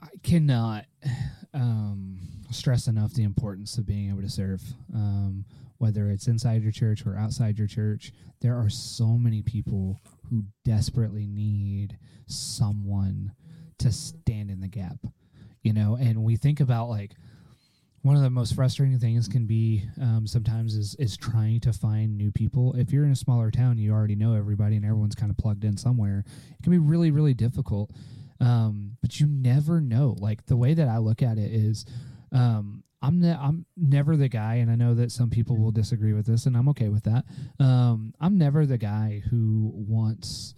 I 0.01 0.09
cannot 0.23 0.85
um, 1.53 2.19
stress 2.51 2.87
enough 2.87 3.13
the 3.13 3.23
importance 3.23 3.77
of 3.77 3.85
being 3.85 4.09
able 4.09 4.21
to 4.21 4.29
serve. 4.29 4.61
Um, 4.93 5.45
whether 5.77 6.09
it's 6.09 6.27
inside 6.27 6.63
your 6.63 6.71
church 6.71 7.05
or 7.05 7.15
outside 7.15 7.57
your 7.57 7.67
church, 7.67 8.11
there 8.41 8.55
are 8.55 8.69
so 8.69 9.05
many 9.05 9.41
people 9.41 10.01
who 10.29 10.43
desperately 10.65 11.27
need 11.27 11.97
someone 12.25 13.33
to 13.79 13.91
stand 13.91 14.49
in 14.49 14.59
the 14.59 14.67
gap. 14.67 14.97
You 15.61 15.73
know, 15.73 15.97
and 15.99 16.23
we 16.23 16.35
think 16.35 16.59
about 16.59 16.89
like 16.89 17.11
one 18.01 18.15
of 18.15 18.21
the 18.21 18.29
most 18.29 18.55
frustrating 18.55 18.97
things 18.99 19.27
can 19.27 19.45
be 19.45 19.83
um, 20.01 20.25
sometimes 20.25 20.75
is 20.75 20.95
is 20.95 21.17
trying 21.17 21.59
to 21.61 21.73
find 21.73 22.17
new 22.17 22.31
people. 22.31 22.73
If 22.73 22.91
you're 22.91 23.03
in 23.03 23.11
a 23.11 23.15
smaller 23.15 23.51
town, 23.51 23.77
you 23.77 23.91
already 23.91 24.15
know 24.15 24.33
everybody, 24.33 24.77
and 24.77 24.85
everyone's 24.85 25.15
kind 25.15 25.29
of 25.29 25.37
plugged 25.37 25.63
in 25.63 25.77
somewhere. 25.77 26.23
It 26.57 26.63
can 26.63 26.71
be 26.71 26.77
really, 26.77 27.11
really 27.11 27.33
difficult. 27.33 27.91
Um, 28.39 28.97
but 29.01 29.19
you 29.19 29.27
never 29.27 29.81
know. 29.81 30.15
Like 30.17 30.45
the 30.45 30.57
way 30.57 30.73
that 30.73 30.87
I 30.87 30.97
look 30.97 31.21
at 31.21 31.37
it 31.37 31.51
is, 31.51 31.85
um, 32.31 32.83
I'm 33.01 33.19
ne- 33.19 33.37
I'm 33.39 33.65
never 33.75 34.17
the 34.17 34.29
guy, 34.29 34.55
and 34.55 34.71
I 34.71 34.75
know 34.75 34.95
that 34.95 35.11
some 35.11 35.29
people 35.29 35.57
will 35.57 35.71
disagree 35.71 36.13
with 36.13 36.25
this, 36.25 36.45
and 36.45 36.57
I'm 36.57 36.69
okay 36.69 36.89
with 36.89 37.03
that. 37.03 37.25
Um, 37.59 38.13
I'm 38.19 38.37
never 38.37 38.65
the 38.65 38.77
guy 38.77 39.21
who 39.29 39.71
wants 39.73 40.55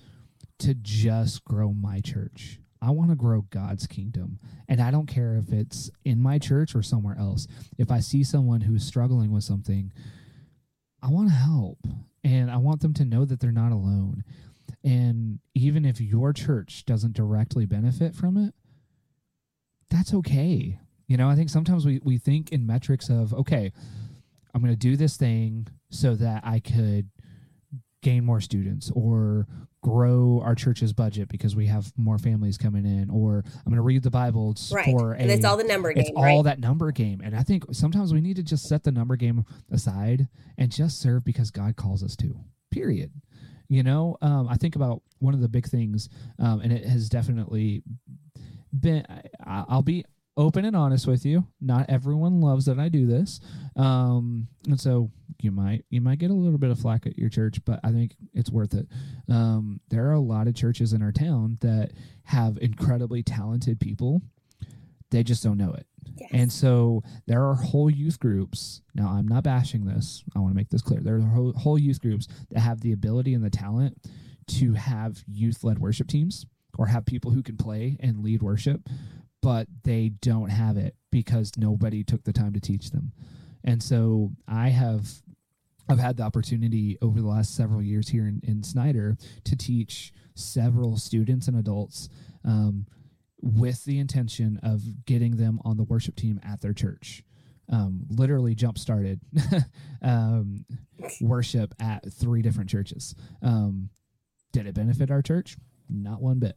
to 0.60 0.74
just 0.74 1.44
grow 1.44 1.74
my 1.74 2.00
church. 2.02 2.60
I 2.82 2.92
want 2.92 3.10
to 3.10 3.16
grow 3.16 3.42
God's 3.50 3.88
kingdom. 3.88 4.40
And 4.68 4.82
I 4.82 4.92
don't 4.92 5.08
care 5.08 5.36
if 5.36 5.52
it's 5.52 5.90
in 6.06 6.22
my 6.22 6.38
church 6.38 6.76
or 6.76 6.82
somewhere 6.82 7.18
else. 7.20 7.48
If 7.78 7.92
I 7.92 8.00
see 8.00 8.24
someone 8.24 8.62
who's 8.62 8.86
struggling 8.86 9.32
with 9.32 9.44
something, 9.44 9.92
I 11.02 11.10
want 11.10 11.30
to 11.30 11.36
help. 11.36 11.80
And 12.24 12.52
I 12.52 12.58
want 12.58 12.82
them 12.82 12.94
to 12.96 13.06
know 13.06 13.26
that 13.26 13.40
they're 13.40 13.52
not 13.52 13.72
alone. 13.72 14.24
And 14.84 15.40
even 15.56 15.84
if 15.86 16.00
your 16.00 16.32
church 16.34 16.86
doesn't 16.86 17.14
directly 17.14 17.66
benefit 17.66 18.16
from 18.16 18.38
it, 18.38 18.54
that's 19.90 20.14
okay. 20.14 20.80
You 21.08 21.18
know, 21.18 21.28
I 21.30 21.36
think 21.36 21.50
sometimes 21.50 21.86
we, 21.86 22.00
we 22.04 22.18
think 22.18 22.52
in 22.52 22.66
metrics 22.66 23.10
of, 23.10 23.34
okay, 23.34 23.72
I'm 24.54 24.62
going 24.62 24.74
to 24.74 24.78
do 24.80 24.96
this 24.96 25.18
thing 25.18 25.68
so 25.90 26.16
that 26.16 26.44
I 26.46 26.60
could 26.60 27.10
gain 28.02 28.24
more 28.24 28.40
students 28.40 28.92
or 28.96 29.48
grow 29.82 30.42
our 30.44 30.56
church's 30.56 30.94
budget 30.94 31.28
because 31.30 31.56
we 31.56 31.66
have 31.68 31.92
more 31.98 32.18
families 32.18 32.58
coming 32.58 32.86
in 32.86 33.10
or 33.10 33.44
i'm 33.46 33.64
going 33.66 33.76
to 33.76 33.82
read 33.82 34.04
the 34.04 34.10
bible 34.10 34.56
Right. 34.74 34.86
for 34.86 35.14
And 35.14 35.30
it's 35.32 35.44
all 35.46 35.56
the 35.58 35.64
number 35.66 35.92
game, 35.94 36.02
it's 36.02 36.12
all 36.16 36.24
right? 36.24 36.44
that 36.44 36.60
number 36.60 36.92
game 36.92 37.22
and 37.24 37.34
i 37.36 37.44
think 37.44 37.64
sometimes 37.72 38.14
we 38.14 38.20
need 38.22 38.36
to 38.38 38.44
just 38.44 38.68
set 38.70 38.84
the 38.84 38.92
number 38.92 39.16
game 39.18 39.46
aside 39.72 40.28
and 40.58 40.70
just 40.72 41.00
serve 41.02 41.24
because 41.26 41.50
god 41.52 41.76
calls 41.78 42.02
us 42.04 42.16
to 42.18 42.38
period 42.72 43.12
you 43.70 43.84
know 43.84 44.18
um, 44.22 44.48
i 44.50 44.56
think 44.56 44.76
about 44.76 45.02
one 45.20 45.34
of 45.34 45.42
the 45.42 45.48
big 45.48 45.68
things 45.68 46.10
um, 46.40 46.60
and 46.62 46.74
it 46.74 46.86
has 46.86 47.10
definitely 47.10 47.82
been 48.78 49.06
I, 49.46 49.66
i'll 49.70 49.82
be 49.82 50.06
open 50.38 50.66
and 50.66 50.76
honest 50.76 51.08
with 51.08 51.26
you 51.26 51.46
not 51.62 51.86
everyone 51.90 52.42
loves 52.42 52.66
that 52.66 52.80
i 52.80 52.90
do 52.90 53.06
this 53.06 53.40
um, 53.76 54.48
and 54.68 54.80
so 54.80 55.10
you 55.42 55.52
might 55.52 55.86
you 55.90 56.02
might 56.02 56.20
get 56.20 56.32
a 56.32 56.34
little 56.34 56.58
bit 56.58 56.70
of 56.70 56.80
flack 56.80 57.06
at 57.06 57.18
your 57.18 57.30
church 57.30 57.64
but 57.66 57.80
i 57.84 57.92
think 57.92 58.16
it's 58.34 58.52
worth 58.52 58.74
it. 58.74 58.88
Um, 59.30 59.80
there 59.90 60.08
are 60.08 60.14
a 60.14 60.20
lot 60.20 60.48
of 60.48 60.56
churches 60.56 60.94
in 60.94 61.02
our 61.02 61.12
town 61.12 61.58
that 61.62 61.92
have 62.24 62.58
incredibly 62.62 63.24
talented 63.24 63.80
people 63.80 64.22
they 65.12 65.24
just 65.24 65.44
don't 65.44 65.58
know 65.58 65.74
it 65.74 65.86
Yes. 66.18 66.30
and 66.34 66.52
so 66.52 67.02
there 67.28 67.46
are 67.46 67.56
whole 67.56 67.90
youth 67.90 68.20
groups. 68.20 68.82
Now, 68.94 69.08
I'm 69.08 69.28
not 69.28 69.44
bashing 69.44 69.86
this. 69.86 70.24
I 70.36 70.40
want 70.40 70.52
to 70.52 70.56
make 70.56 70.70
this 70.70 70.82
clear. 70.82 71.00
There 71.02 71.16
are 71.16 71.22
whole, 71.22 71.54
whole 71.54 71.78
youth 71.80 72.02
groups 72.02 72.28
that 72.50 72.60
have 72.60 72.82
the 72.82 72.92
ability 72.92 73.34
and 73.34 73.44
the 73.44 73.50
talent 73.50 73.98
to 74.48 74.74
have 74.74 75.24
youth 75.28 75.64
led 75.64 75.80
worship 75.80 76.08
teams 76.08 76.46
or 76.78 76.88
have 76.88 77.06
people 77.06 77.32
who 77.32 77.42
can 77.42 77.56
play 77.56 77.96
and 78.02 78.20
lead 78.22 78.42
worship, 78.42 78.82
but 79.42 79.68
they 79.84 80.10
don't 80.22 80.50
have 80.50 80.76
it 80.76 80.96
because 81.12 81.52
nobody 81.58 82.04
took 82.04 82.24
the 82.26 82.34
time 82.34 82.52
to 82.54 82.60
teach 82.60 82.92
them. 82.92 83.14
And 83.64 83.82
so 83.82 84.32
I 84.48 84.70
have 84.70 85.08
I've 85.88 86.00
had 86.00 86.18
the 86.18 86.24
opportunity 86.24 86.98
over 87.02 87.20
the 87.22 87.28
last 87.28 87.56
several 87.56 87.82
years 87.82 88.10
here 88.10 88.28
in, 88.28 88.42
in 88.44 88.62
Snyder 88.64 89.18
to 89.46 89.56
teach 89.56 90.14
several 90.36 90.98
students 90.98 91.48
and 91.48 91.58
adults 91.58 92.10
um, 92.46 92.86
with 93.42 93.86
the 93.86 94.00
intention 94.00 94.60
of 94.64 95.06
getting 95.06 95.38
them 95.38 95.60
on 95.64 95.78
the 95.78 95.84
worship 95.84 96.16
team 96.16 96.40
at 96.44 96.62
their 96.62 96.74
church. 96.74 97.24
Um, 97.72 98.08
literally 98.10 98.56
jump 98.56 98.80
started 98.80 99.22
um, 100.02 100.66
worship 101.22 101.76
at 101.80 102.12
three 102.12 102.42
different 102.42 102.70
churches. 102.70 103.14
Um, 103.42 103.90
did 104.52 104.66
it 104.66 104.74
benefit 104.74 105.12
our 105.12 105.22
church? 105.22 105.56
Not 105.88 106.22
one 106.22 106.40
bit. 106.40 106.56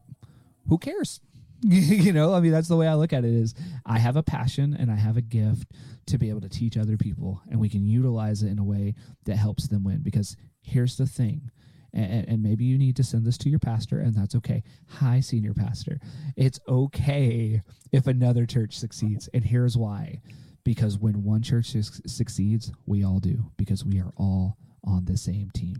Who 0.68 0.78
cares? 0.78 1.20
you 1.62 2.12
know, 2.12 2.34
I 2.34 2.40
mean, 2.40 2.50
that's 2.50 2.68
the 2.68 2.76
way 2.76 2.88
I 2.88 2.94
look 2.94 3.12
at 3.12 3.24
it 3.24 3.32
is 3.32 3.54
I 3.86 3.98
have 3.98 4.16
a 4.16 4.22
passion 4.22 4.74
and 4.76 4.90
I 4.90 4.96
have 4.96 5.16
a 5.16 5.22
gift 5.22 5.70
to 6.06 6.18
be 6.18 6.28
able 6.28 6.40
to 6.40 6.48
teach 6.48 6.76
other 6.76 6.96
people 6.96 7.40
and 7.48 7.60
we 7.60 7.68
can 7.68 7.86
utilize 7.86 8.42
it 8.42 8.48
in 8.48 8.58
a 8.58 8.64
way 8.64 8.94
that 9.26 9.36
helps 9.36 9.68
them 9.68 9.84
win 9.84 10.00
because 10.02 10.36
here's 10.60 10.96
the 10.96 11.06
thing 11.06 11.50
and, 11.94 12.26
and 12.28 12.42
maybe 12.42 12.64
you 12.64 12.78
need 12.78 12.96
to 12.96 13.04
send 13.04 13.24
this 13.26 13.38
to 13.38 13.50
your 13.50 13.58
pastor 13.58 14.00
and 14.00 14.14
that's 14.14 14.34
okay. 14.36 14.62
Hi 14.88 15.20
senior 15.20 15.54
pastor. 15.54 16.00
It's 16.36 16.58
okay 16.68 17.60
if 17.92 18.06
another 18.06 18.46
church 18.46 18.76
succeeds 18.78 19.28
and 19.34 19.44
here's 19.44 19.76
why. 19.76 20.20
Because 20.64 20.98
when 20.98 21.24
one 21.24 21.42
church 21.42 21.66
su- 21.70 21.82
succeeds 22.06 22.72
we 22.86 23.04
all 23.04 23.18
do 23.18 23.50
because 23.56 23.84
we 23.84 24.00
are 24.00 24.12
all 24.16 24.56
on 24.84 25.04
the 25.04 25.16
same 25.16 25.50
team. 25.54 25.76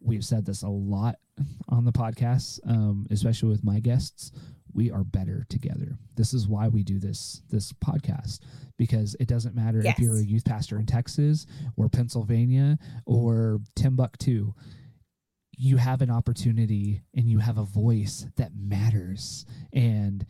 We've 0.00 0.24
said 0.24 0.44
this 0.44 0.62
a 0.62 0.68
lot 0.68 1.16
on 1.68 1.84
the 1.84 1.92
podcast 1.92 2.60
um, 2.68 3.06
especially 3.10 3.48
with 3.50 3.64
my 3.64 3.80
guests. 3.80 4.32
We 4.72 4.90
are 4.90 5.04
better 5.04 5.46
together. 5.48 5.96
This 6.16 6.34
is 6.34 6.48
why 6.48 6.66
we 6.68 6.82
do 6.82 6.98
this 6.98 7.42
this 7.50 7.72
podcast 7.72 8.40
because 8.76 9.14
it 9.20 9.28
doesn't 9.28 9.54
matter 9.54 9.80
Yes. 9.84 9.94
if 9.98 10.02
you're 10.04 10.16
a 10.18 10.22
youth 10.24 10.44
pastor 10.44 10.78
in 10.80 10.84
texas 10.86 11.46
or 11.76 11.88
pennsylvania 11.88 12.76
or 13.06 13.60
timbuktu 13.76 14.52
you 15.58 15.76
have 15.76 16.02
an 16.02 16.10
opportunity 16.10 17.02
and 17.14 17.28
you 17.28 17.38
have 17.38 17.58
a 17.58 17.64
voice 17.64 18.26
that 18.36 18.52
matters. 18.56 19.46
And 19.72 20.26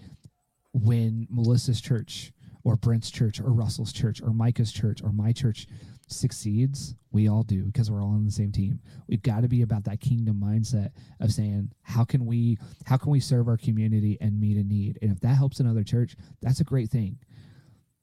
when 0.73 1.27
melissa's 1.31 1.81
church 1.81 2.33
or 2.65 2.75
brent's 2.75 3.11
church 3.11 3.39
or 3.39 3.53
russell's 3.53 3.93
church 3.93 4.21
or 4.21 4.31
micah's 4.31 4.73
church 4.73 5.01
or 5.05 5.13
my 5.13 5.31
church 5.31 5.69
succeeds 6.09 6.97
we 7.13 7.29
all 7.29 7.45
do 7.45 7.65
because 7.65 7.91
we're 7.91 8.03
all 8.03 8.11
on 8.11 8.25
the 8.25 8.31
same 8.31 8.51
team. 8.51 8.81
We've 9.07 9.23
got 9.23 9.43
to 9.43 9.49
be 9.49 9.63
about 9.63 9.85
that 9.85 10.01
kingdom 10.01 10.43
mindset 10.45 10.91
of 11.21 11.33
saying 11.33 11.71
how 11.83 12.05
can 12.05 12.27
we 12.27 12.59
how 12.85 12.97
can 12.97 13.11
we 13.11 13.21
serve 13.21 13.49
our 13.49 13.57
community 13.57 14.19
and 14.21 14.41
meet 14.41 14.57
a 14.57 14.65
need? 14.65 14.99
And 15.01 15.13
if 15.13 15.21
that 15.21 15.37
helps 15.37 15.61
another 15.61 15.85
church 15.85 16.17
that's 16.43 16.61
a 16.61 16.65
great 16.65 16.91
thing. 16.91 17.19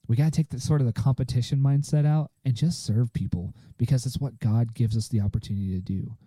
We 0.07 0.15
got 0.15 0.25
to 0.25 0.31
take 0.31 0.49
the 0.49 0.59
sort 0.59 0.81
of 0.81 0.87
the 0.87 0.93
competition 0.93 1.59
mindset 1.59 2.05
out 2.05 2.31
and 2.43 2.55
just 2.55 2.85
serve 2.85 3.13
people 3.13 3.53
because 3.77 4.05
it's 4.05 4.19
what 4.19 4.39
god 4.39 4.73
gives 4.73 4.97
us 4.97 5.09
the 5.09 5.21
opportunity 5.21 5.71
to 5.73 5.81
do 5.81 6.17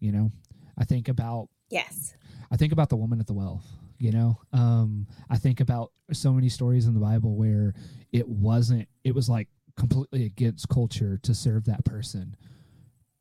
you 0.00 0.12
know 0.12 0.30
i 0.78 0.84
think 0.84 1.08
about 1.08 1.48
Yes. 1.68 2.14
I 2.48 2.56
think 2.56 2.72
about 2.72 2.90
the 2.90 2.96
woman 2.96 3.18
at 3.18 3.26
the 3.26 3.32
well. 3.34 3.60
You 3.98 4.12
know, 4.12 4.38
um, 4.52 5.08
I 5.28 5.36
think 5.36 5.58
about 5.58 5.90
so 6.12 6.32
many 6.32 6.48
stories 6.48 6.86
in 6.86 6.94
the 6.94 7.00
Bible 7.00 7.34
where 7.34 7.74
it 8.12 8.28
wasn't. 8.28 8.86
It 9.02 9.16
was 9.16 9.28
like 9.28 9.48
completely 9.76 10.24
against 10.26 10.68
culture 10.68 11.18
to 11.24 11.34
serve 11.34 11.64
that 11.64 11.84
person, 11.84 12.36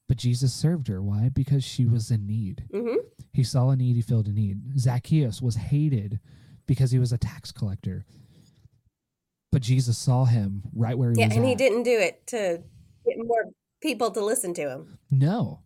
but 0.08 0.18
Jesus 0.18 0.54
served 0.54 0.88
her. 0.90 1.02
Why? 1.02 1.30
Because 1.30 1.64
she 1.64 1.86
was 1.88 2.12
in 2.12 2.28
need. 2.28 2.66
hmm 2.72 2.98
He 3.34 3.44
saw 3.44 3.72
a 3.72 3.76
need. 3.76 3.96
He 3.96 4.04
filled 4.04 4.28
a 4.28 4.32
need. 4.32 4.80
Zacchaeus 4.80 5.42
was 5.42 5.56
hated 5.56 6.20
because 6.68 6.92
he 6.92 7.00
was 7.00 7.12
a 7.12 7.18
tax 7.18 7.52
collector, 7.52 8.06
but 9.52 9.64
Jesus 9.64 9.98
saw 9.98 10.26
him 10.26 10.62
right 10.76 10.96
where 10.98 11.12
he 11.12 11.20
Yeah, 11.20 11.30
was. 11.30 11.36
and 11.36 11.46
he 11.48 11.56
didn't 11.56 11.82
do 11.84 11.98
it 11.98 12.28
to 12.28 12.62
get 13.08 13.18
more 13.18 13.46
people 13.82 14.12
to 14.12 14.24
listen 14.24 14.54
to 14.54 14.70
him. 14.70 15.00
No. 15.10 15.62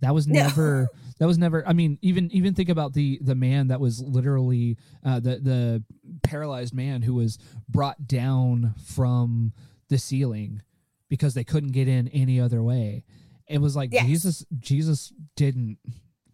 That 0.00 0.14
was 0.14 0.26
No. 0.28 0.34
never 0.42 0.88
that 1.18 1.26
was 1.26 1.38
never 1.38 1.66
I 1.68 1.72
mean 1.72 1.98
even 2.02 2.30
even 2.32 2.54
think 2.54 2.68
about 2.68 2.92
the 2.94 3.18
the 3.22 3.34
man 3.34 3.68
that 3.68 3.80
was 3.80 4.00
literally 4.02 4.76
uh 5.04 5.20
the 5.20 5.36
the 5.38 5.84
paralyzed 6.22 6.74
man 6.74 7.02
who 7.02 7.14
was 7.14 7.38
brought 7.68 8.06
down 8.06 8.74
from 8.84 9.52
the 9.88 9.98
ceiling 9.98 10.62
because 11.08 11.34
they 11.34 11.44
couldn't 11.44 11.72
get 11.72 11.88
in 11.88 12.08
any 12.08 12.40
other 12.40 12.62
way. 12.62 13.04
It 13.48 13.60
was 13.60 13.74
like 13.76 13.92
Yes. 13.92 14.06
Jesus 14.06 14.46
Jesus 14.58 15.12
didn't 15.36 15.78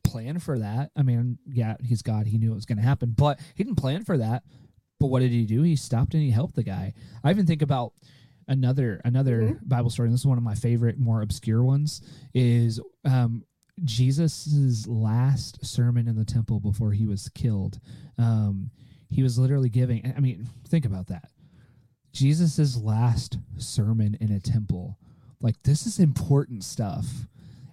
plan 0.04 0.38
for 0.38 0.58
that. 0.58 0.90
I 0.94 1.02
mean, 1.02 1.38
yeah, 1.48 1.76
he's 1.82 2.02
God, 2.02 2.26
he 2.28 2.38
knew 2.38 2.52
it 2.52 2.54
was 2.54 2.66
going 2.66 2.78
to 2.78 2.84
happen, 2.84 3.12
but 3.16 3.40
he 3.54 3.64
didn't 3.64 3.78
plan 3.78 4.04
for 4.04 4.16
that. 4.18 4.44
But 5.00 5.08
what 5.08 5.20
did 5.20 5.32
he 5.32 5.44
do? 5.44 5.62
He 5.62 5.76
stopped 5.76 6.14
and 6.14 6.22
he 6.22 6.30
helped 6.30 6.54
the 6.54 6.62
guy. 6.62 6.94
I 7.24 7.30
even 7.30 7.44
think 7.46 7.60
about 7.62 7.92
another 8.48 9.00
another 9.04 9.42
Mm-hmm. 9.42 9.68
Bible 9.68 9.90
story. 9.90 10.06
And 10.08 10.14
this 10.14 10.20
is 10.20 10.26
one 10.26 10.38
of 10.38 10.44
my 10.44 10.54
favorite, 10.54 10.98
more 10.98 11.22
obscure 11.22 11.62
ones. 11.64 12.00
Is 12.34 12.80
um, 13.04 13.44
Jesus's 13.84 14.86
last 14.86 15.64
sermon 15.64 16.08
in 16.08 16.16
the 16.16 16.24
temple 16.24 16.60
before 16.60 16.92
he 16.92 17.06
was 17.06 17.28
killed. 17.30 17.78
Um, 18.18 18.70
he 19.10 19.22
was 19.22 19.38
literally 19.38 19.68
giving. 19.68 20.12
I 20.16 20.20
mean, 20.20 20.48
think 20.68 20.84
about 20.84 21.08
that. 21.08 21.30
Jesus's 22.12 22.78
last 22.78 23.38
sermon 23.58 24.16
in 24.20 24.32
a 24.32 24.40
temple. 24.40 24.98
Like 25.40 25.62
this 25.64 25.86
is 25.86 25.98
important 25.98 26.64
stuff. 26.64 27.06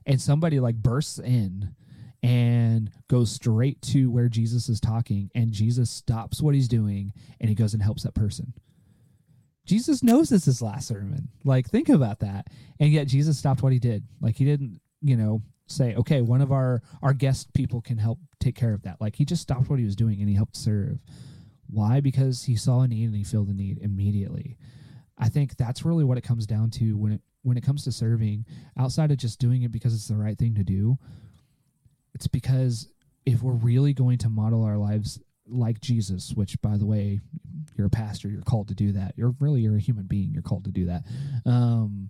And 0.06 0.22
somebody 0.22 0.60
like 0.60 0.76
bursts 0.76 1.18
in 1.18 1.74
and 2.22 2.92
goes 3.10 3.32
straight 3.32 3.82
to 3.82 4.12
where 4.12 4.28
Jesus 4.28 4.68
is 4.68 4.82
talking 4.82 5.30
and 5.34 5.54
Jesus 5.54 5.90
stops 5.90 6.42
what 6.42 6.56
he's 6.56 6.68
doing 6.68 7.14
and 7.40 7.50
he 7.50 7.56
goes 7.56 7.74
and 7.74 7.82
helps 7.82 8.04
that 8.04 8.16
person. 8.16 8.54
Jesus 9.66 10.04
knows 10.04 10.28
this 10.28 10.42
is 10.42 10.46
his 10.46 10.62
last 10.62 10.90
sermon. 10.90 11.30
Like 11.46 11.70
think 11.70 11.88
about 11.88 12.20
that. 12.20 12.48
And 12.82 12.92
yet 12.92 13.08
Jesus 13.08 13.38
stopped 13.38 13.64
what 13.64 13.72
he 13.72 13.80
did. 13.80 14.04
Like 14.20 14.36
he 14.36 14.44
didn't, 14.44 14.82
you 15.02 15.16
know, 15.16 15.42
say, 15.76 15.96
"Okay, 15.96 16.22
one 16.22 16.42
of 16.42 16.52
our 16.52 16.82
our 17.02 17.14
guest 17.14 17.54
people 17.54 17.82
can 17.82 17.98
help 17.98 18.20
take 18.40 18.56
care 18.56 18.74
of 18.74 18.84
that." 18.84 19.02
Like 19.02 19.16
he 19.16 19.26
just 19.26 19.42
stopped 19.42 19.70
what 19.70 19.80
he 19.80 19.86
was 19.86 19.96
doing 19.96 20.20
and 20.20 20.30
he 20.30 20.36
helped 20.36 20.56
serve. 20.56 21.00
Why? 21.70 22.00
Because 22.00 22.44
he 22.44 22.56
saw 22.56 22.82
a 22.82 22.88
need 22.88 23.06
and 23.06 23.16
he 23.16 23.24
filled 23.24 23.50
the 23.50 23.54
need 23.54 23.80
immediately. 23.80 24.58
I 25.18 25.30
think 25.30 25.58
that's 25.58 25.86
really 25.86 26.04
what 26.04 26.18
it 26.18 26.24
comes 26.24 26.46
down 26.46 26.70
to 26.72 26.98
when 26.98 27.14
it 27.14 27.22
when 27.42 27.58
it 27.58 27.64
comes 27.64 27.84
to 27.84 27.92
serving 27.92 28.46
outside 28.78 29.12
of 29.12 29.18
just 29.18 29.40
doing 29.40 29.64
it 29.64 29.72
because 29.72 29.94
it's 29.94 30.08
the 30.08 30.16
right 30.16 30.38
thing 30.38 30.56
to 30.56 30.64
do 30.64 30.98
it's 32.14 32.28
because 32.28 32.88
if 33.26 33.42
we're 33.42 33.54
really 33.54 33.94
going 33.94 34.18
to 34.20 34.30
model 34.30 34.64
our 34.64 34.78
lives 34.78 35.20
like 35.48 35.82
Jesus, 35.82 36.34
which 36.34 36.62
by 36.62 36.78
the 36.78 36.86
way, 36.86 37.20
you're 37.78 37.88
a 37.88 37.92
pastor, 37.92 38.30
you're 38.30 38.42
called 38.42 38.68
to 38.70 38.76
do 38.76 38.92
that. 38.94 39.14
You're 39.18 39.36
really 39.40 39.62
you're 39.62 39.78
a 39.78 39.82
human 39.82 40.06
being, 40.06 40.32
you're 40.32 40.44
called 40.44 40.66
to 40.66 40.72
do 40.72 40.86
that. 40.86 41.04
Um, 41.46 42.10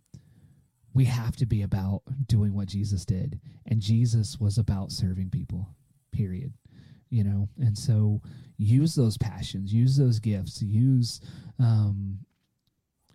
we 0.93 1.05
have 1.05 1.35
to 1.37 1.45
be 1.45 1.61
about 1.61 2.01
doing 2.27 2.53
what 2.53 2.67
Jesus 2.67 3.05
did, 3.05 3.39
and 3.65 3.81
Jesus 3.81 4.39
was 4.39 4.57
about 4.57 4.91
serving 4.91 5.29
people. 5.29 5.67
Period. 6.11 6.53
You 7.09 7.23
know, 7.23 7.49
and 7.59 7.77
so 7.77 8.21
use 8.57 8.95
those 8.95 9.17
passions, 9.17 9.71
use 9.71 9.97
those 9.97 10.19
gifts, 10.19 10.61
use 10.61 11.21
um, 11.59 12.19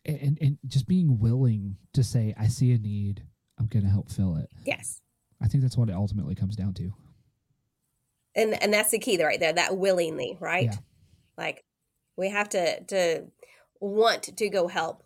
and 0.04 0.38
and 0.40 0.58
just 0.66 0.86
being 0.86 1.18
willing 1.18 1.76
to 1.92 2.02
say, 2.02 2.34
I 2.38 2.48
see 2.48 2.72
a 2.72 2.78
need, 2.78 3.22
I'm 3.58 3.66
going 3.66 3.84
to 3.84 3.90
help 3.90 4.10
fill 4.10 4.36
it. 4.36 4.50
Yes. 4.64 5.00
I 5.40 5.48
think 5.48 5.62
that's 5.62 5.76
what 5.76 5.88
it 5.88 5.94
ultimately 5.94 6.34
comes 6.34 6.56
down 6.56 6.74
to. 6.74 6.92
And 8.34 8.60
and 8.62 8.72
that's 8.72 8.90
the 8.90 8.98
key 8.98 9.22
right 9.22 9.38
there, 9.38 9.52
that 9.52 9.76
willingly, 9.76 10.36
right? 10.40 10.66
Yeah. 10.66 10.76
Like 11.36 11.64
we 12.16 12.30
have 12.30 12.48
to 12.50 12.82
to 12.84 13.24
want 13.80 14.36
to 14.36 14.48
go 14.48 14.68
help. 14.68 15.02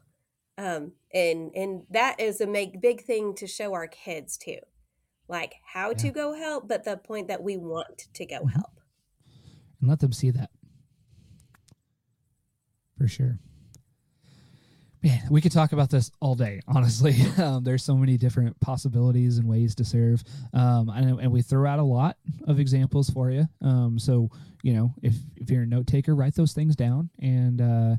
Um 0.59 0.93
and 1.15 1.51
and 1.55 1.83
that 1.91 2.19
is 2.21 2.41
a 2.41 2.47
make 2.47 2.81
big 2.81 3.03
thing 3.05 3.35
to 3.37 3.47
show 3.47 3.73
our 3.75 3.87
kids 3.89 4.37
too. 4.37 4.59
Like 5.29 5.55
how 5.73 5.93
to 5.95 6.11
go 6.11 6.35
help, 6.35 6.69
but 6.69 6.85
the 6.85 6.97
point 6.97 7.29
that 7.29 7.43
we 7.43 7.57
want 7.57 8.07
to 8.15 8.27
go 8.27 8.41
Mhm. 8.41 8.53
help. 8.53 8.81
and 9.81 9.89
let 9.89 10.01
them 10.01 10.13
see 10.13 10.31
that 10.31 10.51
for 12.99 13.09
sure 13.09 13.39
man 15.03 15.21
we 15.31 15.41
could 15.41 15.51
talk 15.51 15.73
about 15.73 15.91
this 15.91 16.11
all 16.21 16.35
day 16.37 16.61
honestly 16.69 17.17
um, 17.39 17.65
there's 17.65 17.83
so 17.83 17.97
many 17.97 18.17
different 18.17 18.59
possibilities 18.61 19.39
and 19.39 19.49
ways 19.49 19.75
to 19.75 19.85
serve 19.85 20.23
um, 20.53 20.89
and, 20.91 21.19
and 21.21 21.33
we 21.33 21.43
throw 21.43 21.69
out 21.69 21.79
a 21.81 21.83
lot 21.83 22.17
of 22.47 22.61
examples 22.61 23.11
for 23.11 23.31
you 23.31 23.45
um, 23.63 23.99
so 23.99 24.31
you 24.63 24.73
know 24.73 24.95
if, 25.03 25.15
if 25.37 25.51
you're 25.51 25.65
a 25.65 25.67
note 25.67 25.87
taker 25.87 26.15
write 26.15 26.35
those 26.37 26.53
things 26.53 26.77
down 26.77 27.11
and 27.21 27.61
uh, 27.61 27.97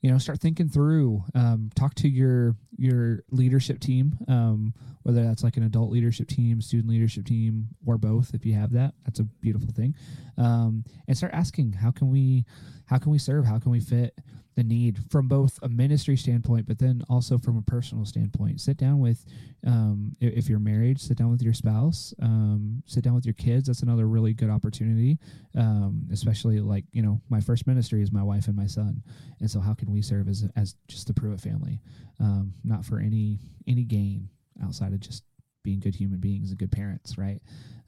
you 0.00 0.10
know 0.10 0.18
start 0.18 0.40
thinking 0.40 0.68
through 0.68 1.24
um, 1.34 1.70
talk 1.74 1.94
to 1.94 2.08
your 2.08 2.54
your 2.76 3.24
leadership 3.30 3.80
team 3.80 4.16
um, 4.28 4.72
whether 5.02 5.24
that's 5.24 5.42
like 5.42 5.56
an 5.56 5.64
adult 5.64 5.90
leadership 5.90 6.28
team 6.28 6.60
student 6.60 6.90
leadership 6.90 7.24
team 7.24 7.68
or 7.86 7.98
both 7.98 8.34
if 8.34 8.44
you 8.46 8.54
have 8.54 8.72
that 8.72 8.94
that's 9.04 9.20
a 9.20 9.24
beautiful 9.40 9.70
thing. 9.72 9.94
Um, 10.36 10.84
and 11.06 11.16
start 11.16 11.32
asking 11.32 11.72
how 11.72 11.90
can 11.90 12.10
we 12.10 12.44
how 12.86 12.98
can 12.98 13.10
we 13.10 13.18
serve? 13.18 13.46
How 13.46 13.58
can 13.58 13.70
we 13.70 13.80
fit 13.80 14.18
the 14.58 14.64
need 14.64 14.98
from 15.08 15.28
both 15.28 15.56
a 15.62 15.68
ministry 15.68 16.16
standpoint 16.16 16.66
but 16.66 16.80
then 16.80 17.00
also 17.08 17.38
from 17.38 17.56
a 17.56 17.62
personal 17.62 18.04
standpoint. 18.04 18.60
Sit 18.60 18.76
down 18.76 18.98
with 18.98 19.24
um, 19.64 20.16
if 20.20 20.48
you're 20.48 20.58
married 20.58 21.00
sit 21.00 21.16
down 21.16 21.30
with 21.30 21.40
your 21.40 21.52
spouse 21.52 22.12
um, 22.20 22.82
sit 22.84 23.04
down 23.04 23.14
with 23.14 23.24
your 23.24 23.34
kids. 23.34 23.68
That's 23.68 23.82
another 23.82 24.08
really 24.08 24.34
good 24.34 24.50
opportunity 24.50 25.16
um, 25.56 26.08
especially 26.12 26.58
like 26.58 26.84
you 26.90 27.02
know 27.02 27.20
my 27.28 27.40
first 27.40 27.68
ministry 27.68 28.02
is 28.02 28.10
my 28.10 28.22
wife 28.24 28.48
and 28.48 28.56
my 28.56 28.66
son. 28.66 29.00
And 29.38 29.48
so 29.48 29.60
how 29.60 29.74
can 29.74 29.92
we 29.92 30.02
serve 30.02 30.28
as 30.28 30.44
as 30.56 30.74
just 30.88 31.06
the 31.06 31.14
Pruitt 31.14 31.40
family? 31.40 31.80
Um, 32.18 32.52
not 32.64 32.84
for 32.84 32.98
any 32.98 33.38
any 33.68 33.84
gain 33.84 34.28
outside 34.64 34.92
of 34.92 34.98
just 34.98 35.22
being 35.62 35.78
good 35.78 35.94
human 35.94 36.18
beings 36.18 36.50
and 36.50 36.58
good 36.58 36.72
parents 36.72 37.16
right? 37.16 37.40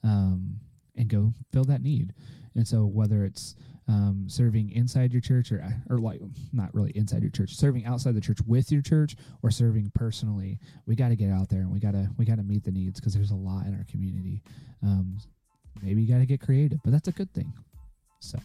Um, 0.04 0.60
and 0.96 1.08
go 1.08 1.32
fill 1.52 1.64
that 1.64 1.82
need. 1.82 2.14
And 2.54 2.66
so 2.66 2.84
whether 2.84 3.24
it's 3.24 3.56
um, 3.90 4.24
serving 4.28 4.70
inside 4.70 5.12
your 5.12 5.20
church 5.20 5.50
or 5.50 5.64
or 5.88 5.98
like 5.98 6.20
not 6.52 6.72
really 6.72 6.92
inside 6.94 7.22
your 7.22 7.30
church 7.30 7.56
serving 7.56 7.84
outside 7.84 8.14
the 8.14 8.20
church 8.20 8.38
with 8.46 8.70
your 8.70 8.82
church 8.82 9.16
or 9.42 9.50
serving 9.50 9.90
personally. 9.94 10.60
We 10.86 10.94
got 10.94 11.08
to 11.08 11.16
get 11.16 11.30
out 11.30 11.48
there 11.48 11.60
and 11.60 11.72
we 11.72 11.80
got 11.80 11.92
to 11.92 12.08
we 12.16 12.24
got 12.24 12.36
to 12.36 12.44
meet 12.44 12.62
the 12.62 12.70
needs 12.70 13.00
because 13.00 13.14
there's 13.14 13.32
a 13.32 13.36
lot 13.36 13.66
in 13.66 13.74
our 13.74 13.84
community. 13.90 14.42
Um, 14.82 15.18
maybe 15.82 16.02
you 16.02 16.08
got 16.12 16.20
to 16.20 16.26
get 16.26 16.40
creative 16.40 16.78
but 16.84 16.92
that's 16.92 17.08
a 17.08 17.12
good 17.12 17.32
thing. 17.34 17.52
So 18.20 18.38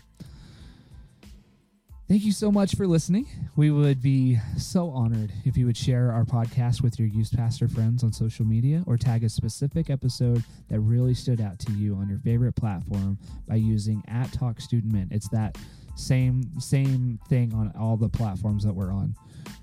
Thank 2.08 2.24
you 2.24 2.34
so 2.34 2.52
much 2.52 2.76
for 2.76 2.86
listening. 2.86 3.26
We 3.56 3.72
would 3.72 4.00
be 4.00 4.38
so 4.58 4.92
honored 4.92 5.32
if 5.44 5.58
you 5.58 5.66
would 5.66 5.76
share 5.76 6.12
our 6.12 6.24
podcast 6.24 6.84
with 6.84 7.00
your 7.00 7.08
youth 7.08 7.36
pastor 7.36 7.68
friends 7.68 8.04
on 8.04 8.14
social 8.14 8.46
media 8.46 8.84
or 8.86 8.96
tag 8.96 9.24
a 9.24 9.30
specific 9.30 9.90
episode 9.90 10.44
that 10.70 10.80
really 10.82 11.16
stood 11.16 11.42
out 11.42 11.58
to 11.62 11.72
you 11.72 11.96
on 11.96 12.08
your 12.08 12.20
favorite 12.20 12.56
platform 12.56 13.18
by 13.48 13.56
using 13.56 14.04
at 14.08 14.32
Talk 14.32 14.62
Student 14.62 14.94
Min. 14.94 15.08
It's 15.10 15.30
that 15.30 15.58
same 15.96 16.44
same 16.60 17.20
thing 17.28 17.52
on 17.56 17.74
all 17.80 17.98
the 17.98 18.10
platforms 18.10 18.64
that 18.66 18.76
we're 18.76 18.94
on. 18.94 19.16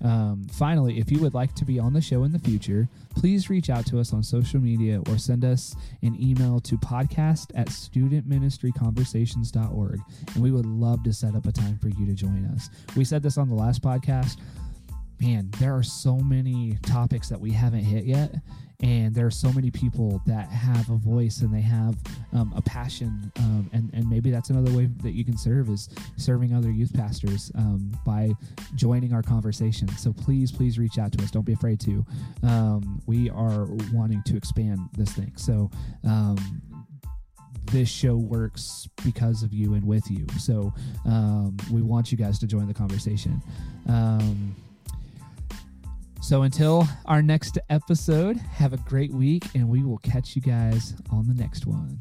Um, 0.03 0.45
finally, 0.51 0.99
if 0.99 1.09
you 1.11 1.17
would 1.19 1.33
like 1.33 1.55
to 1.55 1.65
be 1.65 1.79
on 1.79 1.93
the 1.93 2.01
show 2.01 2.23
in 2.23 2.33
the 2.33 2.39
future, 2.39 2.89
please 3.15 3.49
reach 3.49 3.69
out 3.69 3.85
to 3.87 3.99
us 3.99 4.13
on 4.13 4.21
social 4.21 4.59
media 4.59 5.01
or 5.07 5.17
send 5.17 5.45
us 5.45 5.75
an 6.01 6.21
email 6.21 6.59
to 6.59 6.77
podcast 6.77 7.51
at 7.55 7.67
studentministryconversations.org 7.67 9.99
and 10.33 10.43
we 10.43 10.51
would 10.51 10.65
love 10.65 11.03
to 11.03 11.13
set 11.13 11.35
up 11.35 11.45
a 11.45 11.53
time 11.53 11.77
for 11.77 11.87
you 11.89 12.05
to 12.05 12.13
join 12.13 12.45
us. 12.53 12.69
We 12.95 13.05
said 13.05 13.23
this 13.23 13.37
on 13.37 13.47
the 13.47 13.55
last 13.55 13.81
podcast. 13.81 14.35
Man, 15.23 15.49
there 15.57 15.73
are 15.73 15.83
so 15.83 16.17
many 16.17 16.77
topics 16.81 17.29
that 17.29 17.39
we 17.39 17.49
haven't 17.51 17.83
hit 17.83 18.03
yet, 18.03 18.35
and 18.81 19.15
there 19.15 19.25
are 19.25 19.31
so 19.31 19.53
many 19.53 19.71
people 19.71 20.21
that 20.25 20.49
have 20.49 20.89
a 20.89 20.97
voice 20.97 21.39
and 21.39 21.53
they 21.53 21.61
have 21.61 21.95
um, 22.33 22.51
a 22.57 22.61
passion, 22.61 23.31
um, 23.37 23.69
and 23.71 23.89
and 23.93 24.09
maybe 24.09 24.31
that's 24.31 24.49
another 24.49 24.75
way 24.75 24.89
that 25.01 25.11
you 25.11 25.23
can 25.23 25.37
serve 25.37 25.69
is 25.69 25.87
serving 26.17 26.53
other 26.53 26.69
youth 26.69 26.93
pastors 26.93 27.53
um, 27.55 27.89
by 28.05 28.31
joining 28.75 29.13
our 29.13 29.21
conversation. 29.21 29.87
So 29.95 30.11
please, 30.11 30.51
please 30.51 30.77
reach 30.77 30.97
out 30.97 31.13
to 31.13 31.23
us. 31.23 31.31
Don't 31.31 31.45
be 31.45 31.53
afraid 31.53 31.79
to. 31.81 32.05
Um, 32.43 33.01
we 33.05 33.29
are 33.29 33.67
wanting 33.93 34.23
to 34.23 34.35
expand 34.35 34.89
this 34.97 35.13
thing. 35.13 35.31
So 35.37 35.71
um, 36.03 36.61
this 37.71 37.87
show 37.87 38.17
works 38.17 38.89
because 39.05 39.41
of 39.41 39.53
you 39.53 39.75
and 39.75 39.85
with 39.85 40.11
you. 40.11 40.27
So 40.37 40.73
um, 41.05 41.55
we 41.71 41.81
want 41.81 42.11
you 42.11 42.17
guys 42.17 42.39
to 42.39 42.47
join 42.47 42.67
the 42.67 42.73
conversation. 42.73 43.41
Um, 43.87 44.53
so 46.23 46.43
until 46.43 46.87
our 47.05 47.21
next 47.21 47.59
episode, 47.69 48.37
have 48.37 48.71
a 48.71 48.77
great 48.77 49.11
week, 49.11 49.43
and 49.55 49.67
we 49.67 49.83
will 49.83 49.97
catch 49.97 50.37
you 50.37 50.41
guys 50.41 50.95
on 51.11 51.27
the 51.27 51.33
next 51.33 51.65
one. 51.65 51.99